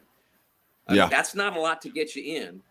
[0.89, 1.09] Uh, yeah.
[1.09, 2.63] That's not a lot to get you in.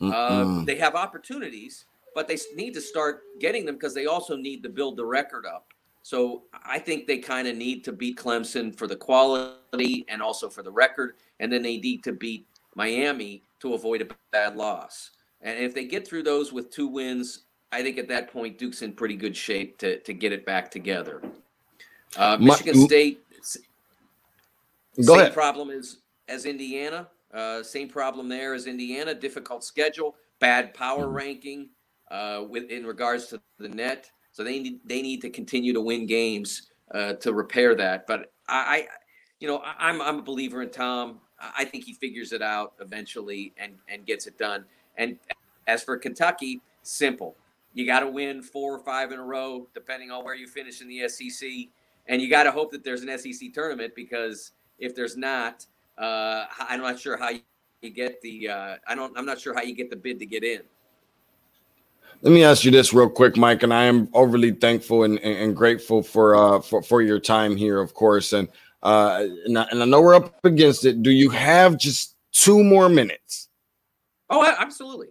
[0.00, 4.62] Uh, they have opportunities, but they need to start getting them because they also need
[4.62, 5.72] to build the record up.
[6.06, 10.48] So I think they kind of need to beat Clemson for the quality and also
[10.48, 15.10] for the record, and then they need to beat Miami to avoid a bad loss.
[15.40, 18.82] And if they get through those with two wins, I think at that point Duke's
[18.82, 21.24] in pretty good shape to to get it back together.
[22.16, 23.24] Uh, Michigan My, State,
[25.04, 25.96] go same problem as
[26.28, 27.08] as Indiana.
[27.34, 29.12] Uh, same problem there as Indiana.
[29.12, 31.16] Difficult schedule, bad power mm-hmm.
[31.16, 31.68] ranking
[32.12, 34.08] uh, with in regards to the net.
[34.36, 38.06] So they need they need to continue to win games uh, to repair that.
[38.06, 38.86] But I, I,
[39.40, 41.20] you know, I, I'm I'm a believer in Tom.
[41.40, 44.66] I think he figures it out eventually and and gets it done.
[44.98, 45.16] And
[45.66, 47.34] as for Kentucky, simple.
[47.72, 50.82] You got to win four or five in a row, depending on where you finish
[50.82, 51.48] in the SEC
[52.06, 55.64] and you got to hope that there's an SEC tournament because if there's not,
[55.96, 58.50] uh, I'm not sure how you get the.
[58.50, 59.16] Uh, I don't.
[59.16, 60.60] I'm not sure how you get the bid to get in.
[62.22, 65.38] Let me ask you this real quick, Mike, and I am overly thankful and, and,
[65.38, 68.48] and grateful for uh for, for your time here, of course, and
[68.82, 71.02] uh and I, and I know we're up against it.
[71.02, 73.48] Do you have just two more minutes?
[74.30, 75.08] Oh, absolutely.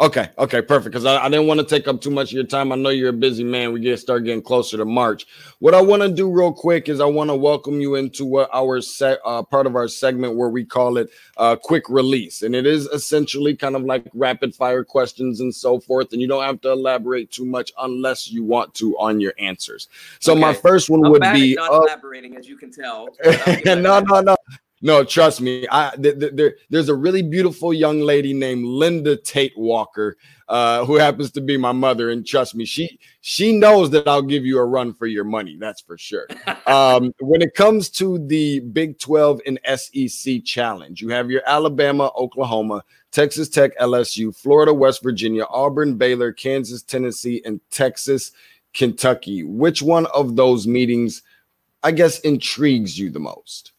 [0.00, 0.94] Okay, okay, perfect.
[0.94, 2.72] Because I, I, didn't want to take up too much of your time.
[2.72, 3.70] I know you're a busy man.
[3.70, 5.26] We get start getting closer to March.
[5.58, 8.48] What I want to do real quick is I want to welcome you into what
[8.54, 12.54] our set uh, part of our segment where we call it uh, quick release, and
[12.54, 16.14] it is essentially kind of like rapid fire questions and so forth.
[16.14, 19.88] And you don't have to elaborate too much unless you want to on your answers.
[20.18, 20.40] So okay.
[20.40, 23.10] my first one I'm would be not uh, elaborating, as you can tell.
[23.66, 24.36] no, no, no.
[24.82, 25.66] No, trust me.
[25.70, 30.16] I th- th- there, there's a really beautiful young lady named Linda Tate Walker,
[30.48, 34.22] uh, who happens to be my mother, and trust me, she she knows that I'll
[34.22, 35.58] give you a run for your money.
[35.60, 36.26] That's for sure.
[36.66, 42.10] um, when it comes to the Big 12 and SEC challenge, you have your Alabama,
[42.16, 48.32] Oklahoma, Texas Tech, LSU, Florida, West Virginia, Auburn, Baylor, Kansas, Tennessee, and Texas,
[48.72, 49.42] Kentucky.
[49.42, 51.22] Which one of those meetings,
[51.82, 53.72] I guess, intrigues you the most?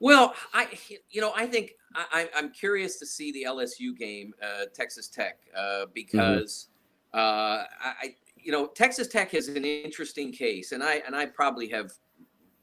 [0.00, 0.68] Well, I
[1.10, 5.40] you know I think I, I'm curious to see the LSU game, uh, Texas Tech,
[5.56, 5.90] uh, mm-hmm.
[5.94, 6.68] because
[7.14, 7.18] mm-hmm.
[7.18, 11.68] uh, I you know Texas Tech is an interesting case, and I and I probably
[11.68, 11.92] have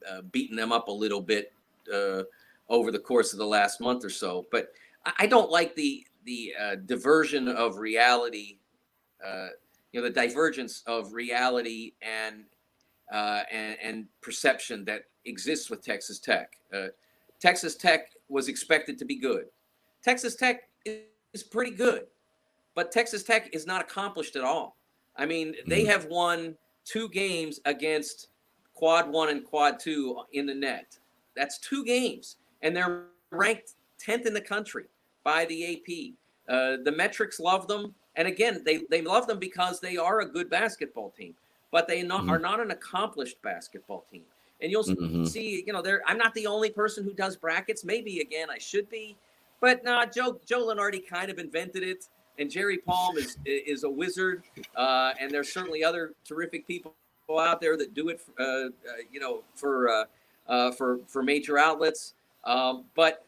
[0.09, 1.51] uh, beaten them up a little bit
[1.93, 2.23] uh,
[2.69, 4.69] over the course of the last month or so, but
[5.19, 8.57] I don't like the the uh, diversion of reality,
[9.25, 9.49] uh,
[9.91, 12.45] you know, the divergence of reality and
[13.13, 16.57] uh, and, and, perception that exists with Texas Tech.
[17.45, 19.45] Texas Tech was expected to be good.
[20.01, 22.07] Texas Tech is pretty good,
[22.73, 24.77] but Texas Tech is not accomplished at all.
[25.15, 25.91] I mean, they mm-hmm.
[25.91, 26.55] have won
[26.85, 28.29] two games against
[28.73, 30.97] quad one and quad two in the net.
[31.35, 34.85] That's two games, and they're ranked 10th in the country
[35.23, 36.15] by the AP.
[36.49, 37.93] Uh, the metrics love them.
[38.15, 41.35] And again, they, they love them because they are a good basketball team,
[41.71, 42.31] but they not, mm-hmm.
[42.31, 44.23] are not an accomplished basketball team.
[44.61, 45.25] And you'll mm-hmm.
[45.25, 46.01] see, you know, there.
[46.07, 47.83] I'm not the only person who does brackets.
[47.83, 49.17] Maybe again, I should be,
[49.59, 52.05] but nah, Joe Joe Lunardi kind of invented it,
[52.39, 54.43] and Jerry Palm is is a wizard.
[54.75, 56.95] Uh, and there's certainly other terrific people
[57.29, 58.69] out there that do it, uh, uh,
[59.11, 60.05] you know, for uh,
[60.47, 62.13] uh, for for major outlets.
[62.43, 63.25] Um, but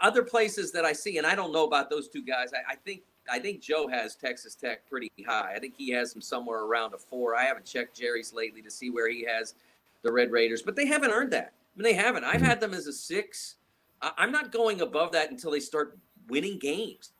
[0.00, 2.52] other places that I see, and I don't know about those two guys.
[2.54, 5.52] I, I, think I think Joe has Texas Tech pretty high.
[5.54, 7.34] I think he has them somewhere around a four.
[7.34, 9.54] I haven't checked Jerry's lately to see where he has
[10.02, 11.52] the Red Raiders, but they haven't earned that.
[11.54, 12.24] I mean, they haven't.
[12.24, 13.56] I've had them as a six.
[14.00, 15.96] I'm not going above that until they start
[16.28, 17.12] winning games.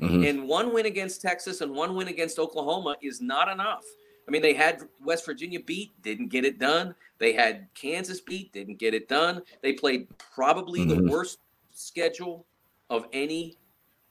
[0.00, 0.24] Mm-hmm.
[0.24, 3.84] And one win against Texas and one win against Oklahoma is not enough.
[4.26, 6.94] I mean, they had West Virginia beat, didn't get it done.
[7.18, 9.42] They had Kansas beat, didn't get it done.
[9.62, 11.06] They played probably mm-hmm.
[11.06, 11.38] the worst
[11.72, 12.46] schedule
[12.90, 13.56] of any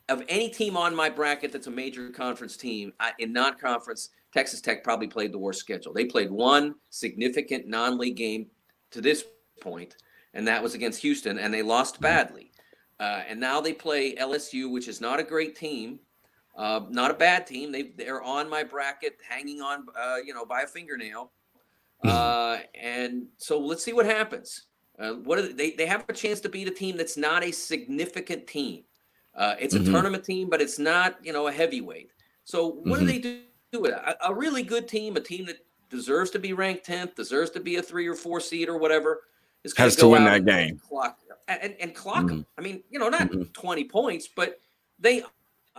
[0.09, 4.09] of any team on my bracket that's a major conference team in non-conference.
[4.33, 5.93] Texas Tech probably played the worst schedule.
[5.93, 8.47] They played one significant non-league game
[8.91, 9.25] to this
[9.59, 9.95] point,
[10.33, 12.03] and that was against Houston, and they lost mm-hmm.
[12.03, 12.51] badly.
[12.99, 15.99] Uh, and now they play LSU, which is not a great team.
[16.55, 17.71] Uh, not a bad team.
[17.71, 21.31] They they're on my bracket, hanging on, uh, you know, by a fingernail.
[22.03, 22.09] Hmm.
[22.09, 24.67] Uh, and so let's see what happens.
[24.99, 27.51] Uh, what they, they, they have a chance to beat a team that's not a
[27.51, 28.83] significant team.
[29.33, 29.93] Uh, it's a mm-hmm.
[29.93, 32.11] tournament team, but it's not you know a heavyweight.
[32.43, 32.99] So what mm-hmm.
[32.99, 33.41] do they do?
[33.73, 37.51] With A, a really good team, a team that deserves to be ranked tenth, deserves
[37.51, 39.21] to be a three or four seed or whatever,
[39.63, 40.79] is has to win that game.
[40.79, 42.27] Clock and, and clock mm-hmm.
[42.27, 42.45] them.
[42.57, 43.43] I mean, you know, not mm-hmm.
[43.53, 44.59] twenty points, but
[44.99, 45.23] they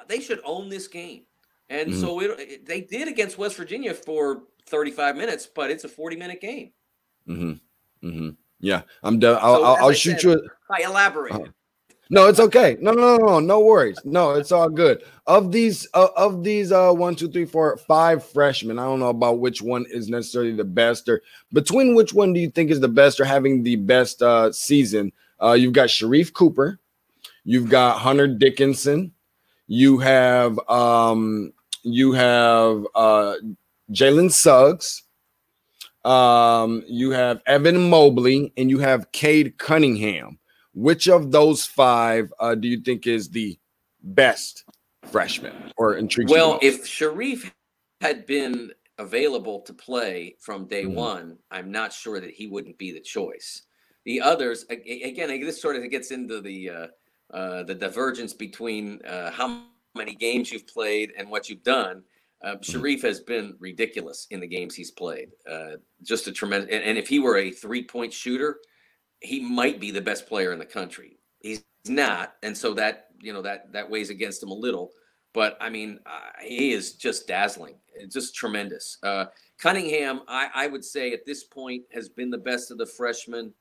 [0.09, 1.23] they should own this game.
[1.69, 2.01] And mm-hmm.
[2.01, 6.17] so it, it, they did against West Virginia for 35 minutes, but it's a 40
[6.17, 6.73] minute game.
[7.27, 8.07] Mm-hmm.
[8.07, 8.31] Mm-hmm.
[8.61, 9.39] Yeah, I'm done.
[9.41, 10.33] I'll, so, I'll, I'll shoot said, you.
[10.33, 11.33] A, I elaborate.
[12.13, 12.77] No, it's okay.
[12.79, 13.99] No, no, no, no, no worries.
[14.05, 15.03] No, it's all good.
[15.27, 18.79] Of these, uh, of these, uh, one, two, three, four, five freshmen.
[18.79, 21.23] I don't know about which one is necessarily the best, or
[21.55, 25.11] between which one do you think is the best, or having the best uh, season?
[25.43, 26.79] Uh, you've got Sharife Cooper,
[27.45, 29.13] you've got Hunter Dickinson,
[29.67, 33.37] you have um, you have uh,
[33.91, 35.05] Jalen Suggs,
[36.05, 40.39] um, you have Evan Mobley, and you have Cade Cunningham.
[40.75, 43.59] Which of those five uh, do you think is the
[44.03, 44.65] best
[45.11, 46.31] freshman or intrigues?
[46.31, 47.51] Well, if Sharife
[48.01, 50.95] had been available to play from day mm-hmm.
[50.95, 53.63] one, I'm not sure that he wouldn't be the choice.
[54.05, 56.87] The others, again, this sort of gets into the uh,
[57.33, 59.63] uh, the divergence between uh, how
[59.95, 62.03] many games you've played and what you've done.
[62.45, 63.07] Uh, mm-hmm.
[63.07, 65.29] Has been ridiculous in the games he's played.
[65.49, 66.75] Uh, just a tremendous.
[66.75, 68.59] And, and, if he were a three point shooter,
[69.23, 71.19] he might be the best player in the country.
[71.41, 74.91] He's not, and so that you know that that weighs against him a little.
[75.35, 77.77] But I mean, uh, he is just dazzling,
[78.11, 78.99] just tremendous.
[79.03, 79.27] Uh,
[79.59, 83.55] Cunningham, I, I, would say at this point has been the best of the freshmen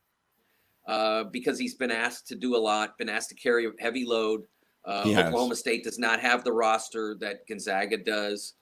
[0.88, 4.06] uh, because he's been asked to do a lot, been asked to carry a heavy
[4.06, 4.42] load.
[4.84, 8.56] Uh, Oklahoma State does not have the roster that Gonzaga does.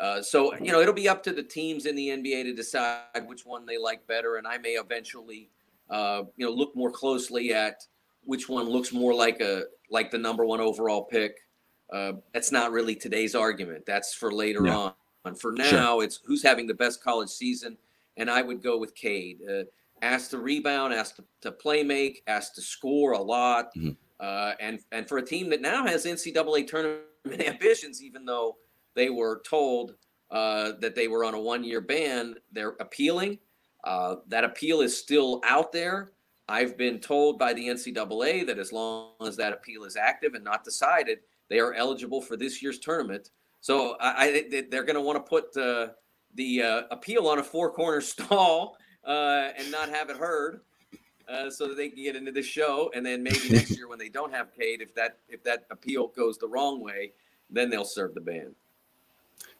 [0.00, 3.26] Uh, so, you know, it'll be up to the teams in the NBA to decide
[3.26, 4.36] which one they like better.
[4.36, 5.50] And I may eventually,
[5.90, 7.76] uh, you know, look more closely at
[8.24, 11.36] which one looks more like a like the number one overall pick.
[11.92, 13.84] Uh, that's not really today's argument.
[13.86, 14.76] That's for later yeah.
[14.76, 15.34] on.
[15.36, 16.04] For now, sure.
[16.04, 17.78] it's who's having the best college season,
[18.16, 19.38] and I would go with Cade.
[19.48, 19.64] Uh,
[20.02, 23.74] asked to rebound, asked to, to play make, asked to score a lot.
[23.76, 23.90] Mm-hmm.
[24.20, 27.04] Uh, and and for a team that now has NCAA tournament
[27.46, 28.56] ambitions, even though
[28.94, 29.94] they were told
[30.30, 33.38] uh, that they were on a one-year ban, they're appealing.
[33.84, 36.12] Uh, that appeal is still out there.
[36.48, 40.44] I've been told by the NCAA that as long as that appeal is active and
[40.44, 43.30] not decided, they are eligible for this year's tournament.
[43.60, 45.92] So I, I they're going to want to put uh,
[46.34, 50.60] the uh, appeal on a four-corner stall uh, and not have it heard,
[51.28, 52.90] uh, so that they can get into the show.
[52.94, 56.08] And then maybe next year when they don't have Cade, if that if that appeal
[56.08, 57.12] goes the wrong way,
[57.50, 58.54] then they'll serve the ban.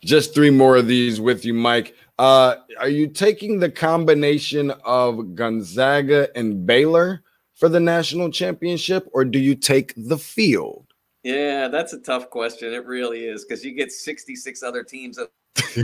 [0.04, 1.94] Just three more of these with you, Mike.
[2.18, 7.22] Uh, are you taking the combination of Gonzaga and Baylor
[7.54, 10.86] for the national championship, or do you take the field?
[11.22, 12.72] Yeah, that's a tough question.
[12.72, 15.28] It really is because you get 66 other teams, and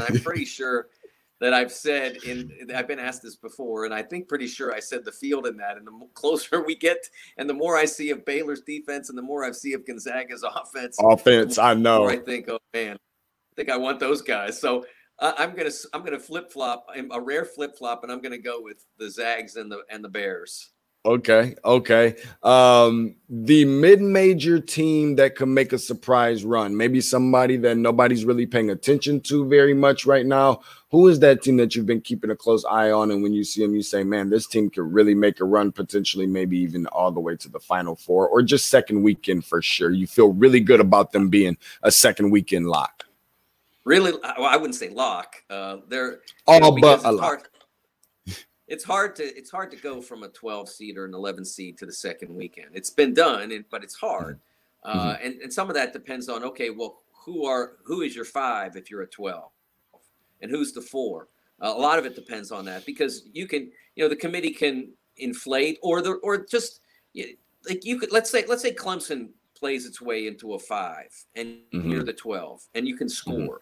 [0.02, 0.88] I'm pretty sure
[1.40, 4.80] that I've said in I've been asked this before, and I think pretty sure I
[4.80, 5.78] said the field in that.
[5.78, 6.98] And the closer we get,
[7.38, 10.42] and the more I see of Baylor's defense, and the more I see of Gonzaga's
[10.54, 12.06] offense, offense, I know.
[12.06, 12.98] I think, oh man,
[13.61, 14.58] think I want those guys.
[14.58, 14.84] So
[15.18, 16.86] uh, I'm gonna I'm gonna flip flop.
[16.94, 20.02] I'm a rare flip flop, and I'm gonna go with the Zags and the and
[20.02, 20.70] the Bears.
[21.06, 22.14] Okay, okay.
[22.42, 28.44] Um, the mid-major team that could make a surprise run, maybe somebody that nobody's really
[28.44, 30.61] paying attention to very much right now.
[30.90, 33.11] Who is that team that you've been keeping a close eye on?
[33.11, 35.72] And when you see them, you say, "Man, this team could really make a run,
[35.72, 39.62] potentially, maybe even all the way to the Final Four, or just second weekend for
[39.62, 43.04] sure." You feel really good about them being a second weekend lock.
[43.85, 45.37] Really, well, I wouldn't say lock.
[45.49, 47.49] Uh, they're all know, but a lock
[48.70, 51.76] it's hard to it's hard to go from a 12 seed or an 11 seed
[51.78, 52.68] to the second weekend.
[52.72, 54.39] It's been done, but it's hard.
[54.87, 54.99] Mm-hmm.
[54.99, 55.26] Uh, mm-hmm.
[55.26, 58.76] and, and some of that depends on okay, well, who are who is your five
[58.76, 59.51] if you're a 12,
[60.41, 61.28] and who's the four?
[61.61, 64.53] Uh, a lot of it depends on that because you can you know the committee
[64.53, 66.81] can inflate or the or just
[67.68, 71.59] like you could let's say let's say Clemson plays its way into a five and
[71.74, 71.91] mm-hmm.
[71.91, 73.53] you're the 12 and you can mm-hmm.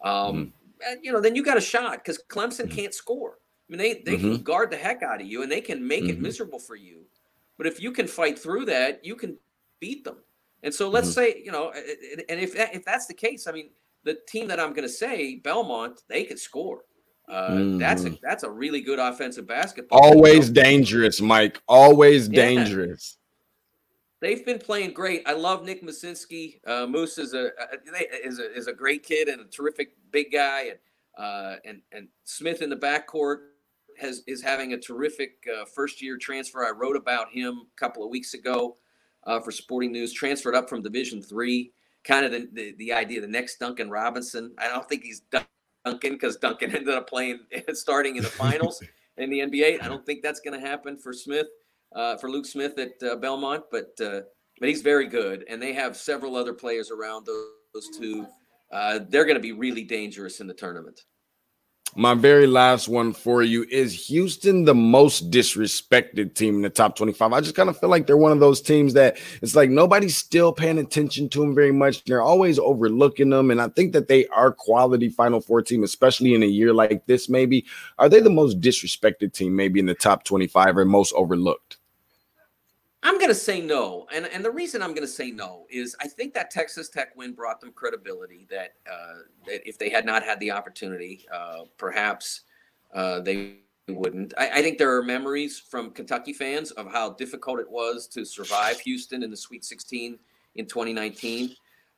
[0.00, 0.12] Score.
[0.12, 0.38] Mm-hmm.
[0.38, 0.52] Um,
[0.88, 2.76] and, you know then you got a shot because Clemson mm-hmm.
[2.76, 3.38] can't score.
[3.68, 4.34] I mean, they they mm-hmm.
[4.34, 6.10] can guard the heck out of you and they can make mm-hmm.
[6.10, 7.02] it miserable for you.
[7.56, 9.36] But if you can fight through that, you can
[9.80, 10.16] beat them.
[10.62, 11.14] And so let's mm-hmm.
[11.14, 13.70] say, you know, and if if that's the case, I mean,
[14.04, 16.84] the team that I'm going to say, Belmont, they can score.
[17.28, 18.14] Uh, that's a mm-hmm.
[18.22, 20.00] that's a really good offensive basketball.
[20.00, 21.62] Always dangerous, Mike.
[21.68, 22.42] Always yeah.
[22.42, 23.18] dangerous.
[24.20, 25.22] They've been playing great.
[25.26, 26.60] I love Nick Muszynski.
[26.66, 27.50] Uh, Moose is a,
[28.22, 30.78] is a is a great kid and a terrific big guy, and
[31.18, 33.38] uh, and and Smith in the backcourt
[33.98, 36.64] has is having a terrific uh, first year transfer.
[36.66, 38.76] I wrote about him a couple of weeks ago
[39.24, 40.12] uh, for Sporting News.
[40.12, 41.72] Transferred up from Division Three.
[42.04, 44.54] Kind of the, the, the idea the next Duncan Robinson.
[44.58, 45.48] I don't think he's Duncan
[46.02, 47.40] because Duncan ended up playing
[47.72, 48.82] starting in the finals
[49.16, 49.82] in the NBA.
[49.82, 51.46] I don't think that's going to happen for Smith
[51.94, 54.20] uh, for Luke Smith at uh, Belmont, but uh,
[54.58, 58.26] but he's very good, and they have several other players around those, those two.
[58.70, 61.00] Uh, they're going to be really dangerous in the tournament.
[61.96, 66.94] My very last one for you is Houston the most disrespected team in the top
[66.94, 67.32] 25?
[67.32, 70.16] I just kind of feel like they're one of those teams that it's like nobody's
[70.16, 72.04] still paying attention to them very much.
[72.04, 73.50] They're always overlooking them.
[73.50, 77.04] And I think that they are quality Final Four team, especially in a year like
[77.06, 77.66] this, maybe.
[77.98, 81.79] Are they the most disrespected team, maybe in the top 25 or most overlooked?
[83.02, 84.06] I'm going to say no.
[84.12, 87.16] And, and the reason I'm going to say no is I think that Texas Tech
[87.16, 91.62] win brought them credibility that, uh, that if they had not had the opportunity, uh,
[91.78, 92.42] perhaps
[92.94, 94.34] uh, they wouldn't.
[94.36, 98.24] I, I, think there are memories from Kentucky fans of how difficult it was to
[98.24, 100.18] survive Houston in the Sweet 16
[100.56, 101.56] in 2019.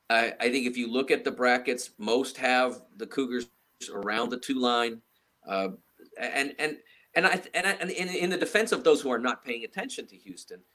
[0.08, 3.48] I, I think if you look at the brackets, most have the Cougars
[3.92, 5.02] around the two line.
[5.46, 5.70] Uh,
[6.18, 6.76] and, and,
[7.14, 9.64] and I, and, I, and in, in the defense of those who are not paying
[9.64, 10.60] attention to Houston–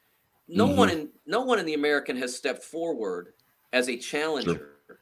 [0.47, 0.77] no mm-hmm.
[0.77, 3.33] one in no one in the American has stepped forward
[3.73, 4.51] as a challenger.
[4.87, 4.99] Sure.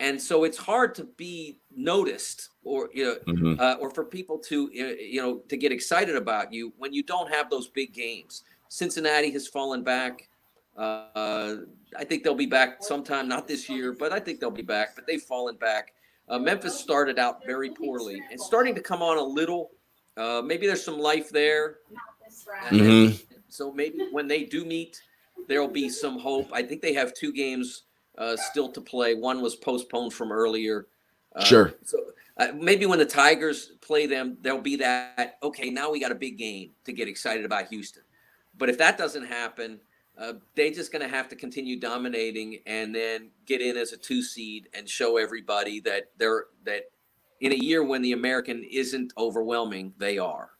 [0.00, 3.60] And so it's hard to be noticed, or you know, mm-hmm.
[3.60, 7.30] uh, or for people to you know to get excited about you when you don't
[7.32, 8.44] have those big games.
[8.68, 10.28] Cincinnati has fallen back.
[10.76, 11.56] Uh,
[11.96, 14.94] I think they'll be back sometime, not this year, but I think they'll be back.
[14.94, 15.92] But they've fallen back.
[16.28, 19.72] Uh, Memphis started out very poorly and starting to come on a little.
[20.16, 21.78] Uh, maybe there's some life there.
[22.70, 23.16] Mm-hmm.
[23.52, 25.00] So maybe when they do meet,
[25.48, 26.48] there'll be some hope.
[26.52, 27.82] I think they have two games
[28.18, 29.14] uh, still to play.
[29.14, 30.86] One was postponed from earlier.
[31.34, 31.74] Uh, sure.
[31.84, 31.98] So
[32.38, 35.38] uh, maybe when the Tigers play them, there'll be that.
[35.42, 38.02] Okay, now we got a big game to get excited about Houston.
[38.56, 39.80] But if that doesn't happen,
[40.18, 43.96] uh, they're just going to have to continue dominating and then get in as a
[43.96, 46.84] two seed and show everybody that they're that
[47.40, 50.50] in a year when the American isn't overwhelming, they are.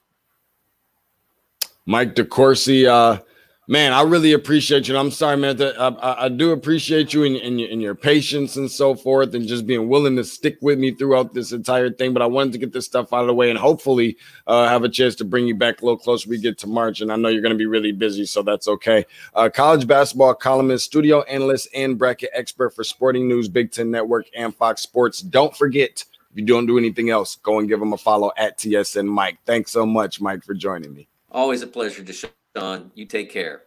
[1.86, 3.20] Mike DeCourcy, uh,
[3.68, 4.96] man, I really appreciate you.
[4.96, 5.56] I'm sorry, man.
[5.56, 9.34] That I, I, do appreciate you and, and, your, and your patience and so forth,
[9.34, 12.12] and just being willing to stick with me throughout this entire thing.
[12.12, 14.16] But I wanted to get this stuff out of the way and hopefully
[14.46, 16.28] uh, have a chance to bring you back a little closer.
[16.28, 18.68] We get to March, and I know you're going to be really busy, so that's
[18.68, 19.04] okay.
[19.34, 24.26] Uh, college basketball columnist, studio analyst, and bracket expert for Sporting News, Big Ten Network,
[24.36, 25.20] and Fox Sports.
[25.20, 26.04] Don't forget.
[26.30, 29.38] If you don't do anything else, go and give them a follow at TSN Mike.
[29.44, 31.08] Thanks so much, Mike, for joining me.
[31.32, 32.90] Always a pleasure, Deshaun.
[32.94, 33.62] You take care.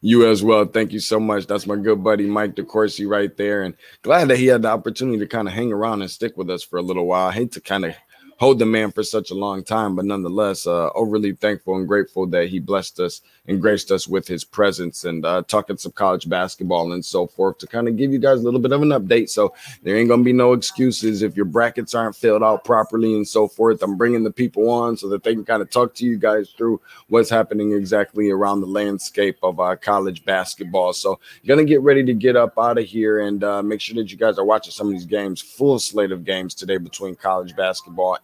[0.00, 0.64] You as well.
[0.64, 1.46] Thank you so much.
[1.46, 3.62] That's my good buddy Mike DeCourcy right there.
[3.62, 6.50] And glad that he had the opportunity to kind of hang around and stick with
[6.50, 7.28] us for a little while.
[7.28, 7.94] I hate to kind of
[8.38, 12.26] hold the man for such a long time, but nonetheless, uh, overly thankful and grateful
[12.26, 16.28] that he blessed us and graced us with his presence and uh, talking some college
[16.28, 18.90] basketball and so forth to kind of give you guys a little bit of an
[18.90, 19.28] update.
[19.28, 23.26] So there ain't gonna be no excuses if your brackets aren't filled out properly and
[23.26, 23.82] so forth.
[23.82, 26.50] I'm bringing the people on so that they can kind of talk to you guys
[26.50, 30.92] through what's happening exactly around the landscape of uh, college basketball.
[30.92, 34.10] So gonna get ready to get up out of here and uh, make sure that
[34.10, 35.40] you guys are watching some of these games.
[35.40, 38.18] Full slate of games today between college basketball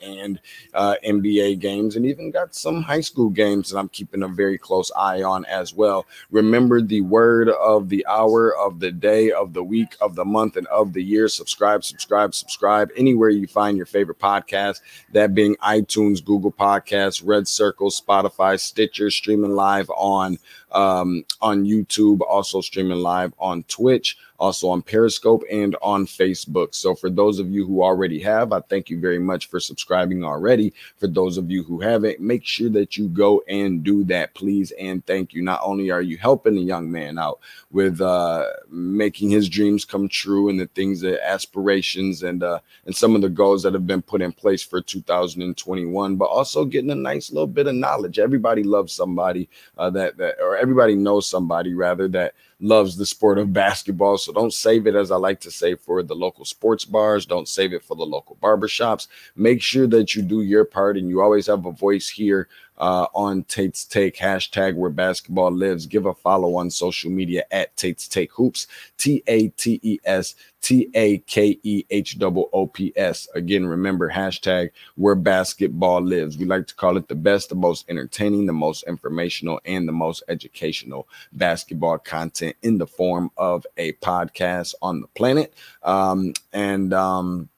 [0.74, 4.58] uh, NBA games, and even got some high school games that I'm keeping a very
[4.58, 6.06] close eye on as well.
[6.30, 10.56] Remember the word of the hour, of the day, of the week, of the month,
[10.56, 11.28] and of the year.
[11.28, 14.80] Subscribe, subscribe, subscribe anywhere you find your favorite podcast,
[15.12, 20.38] that being iTunes, Google Podcasts, Red Circle, Spotify, Stitcher, streaming live on
[20.72, 26.74] um, on YouTube, also streaming live on Twitch, also on Periscope and on Facebook.
[26.74, 30.24] So for those of you who already have, I thank you very much for subscribing
[30.24, 30.72] already.
[30.96, 34.70] For those of you who haven't, make sure that you go and do that, please.
[34.72, 35.42] And thank you.
[35.42, 37.40] Not only are you helping the young man out
[37.72, 42.94] with uh, making his dreams come true and the things that aspirations and uh, and
[42.94, 46.90] some of the goals that have been put in place for 2021, but also getting
[46.90, 48.18] a nice little bit of knowledge.
[48.18, 53.38] Everybody loves somebody uh, that that or everybody knows somebody rather that loves the sport
[53.38, 54.18] of basketball.
[54.18, 57.26] So don't save it, as I like to say, for the local sports bars.
[57.26, 59.06] Don't save it for the local barbershops.
[59.36, 62.48] Make sure that you do your part and you always have a voice here
[62.78, 65.86] uh, on Tate's Take, hashtag where basketball lives.
[65.86, 68.66] Give a follow on social media at Tate's Take Hoops,
[68.96, 73.28] T A T E S T A K E H O P S.
[73.34, 76.38] Again, remember hashtag where basketball lives.
[76.38, 79.92] We like to call it the best, the most entertaining, the most informational, and the
[79.92, 85.54] most educational basketball content in the form of a podcast on the planet.
[85.82, 87.48] Um, and, um,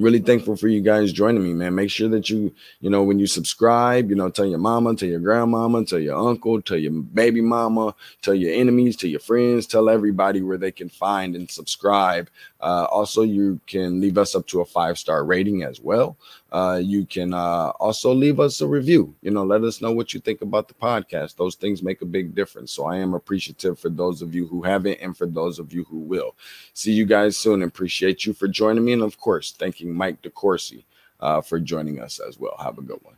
[0.00, 1.74] really thankful for you guys joining me, man.
[1.74, 5.08] Make sure that you, you know, when you subscribe, you know, tell your mama, tell
[5.08, 9.66] your grandmama, tell your uncle, tell your baby mama, tell your enemies, tell your friends,
[9.66, 12.28] tell everybody where they can find and subscribe.
[12.60, 16.16] Uh, also, you can leave us up to a five star rating as well.
[16.50, 19.14] Uh, you can uh, also leave us a review.
[19.22, 21.36] You know, let us know what you think about the podcast.
[21.36, 22.72] Those things make a big difference.
[22.72, 25.84] So I am appreciative for those of you who haven't and for those of you
[25.84, 26.34] who will.
[26.72, 27.62] See you guys soon.
[27.62, 28.94] Appreciate you for joining me.
[28.94, 30.84] And of course, thanking Mike DeCourcy
[31.20, 32.56] uh, for joining us as well.
[32.58, 33.17] Have a good one.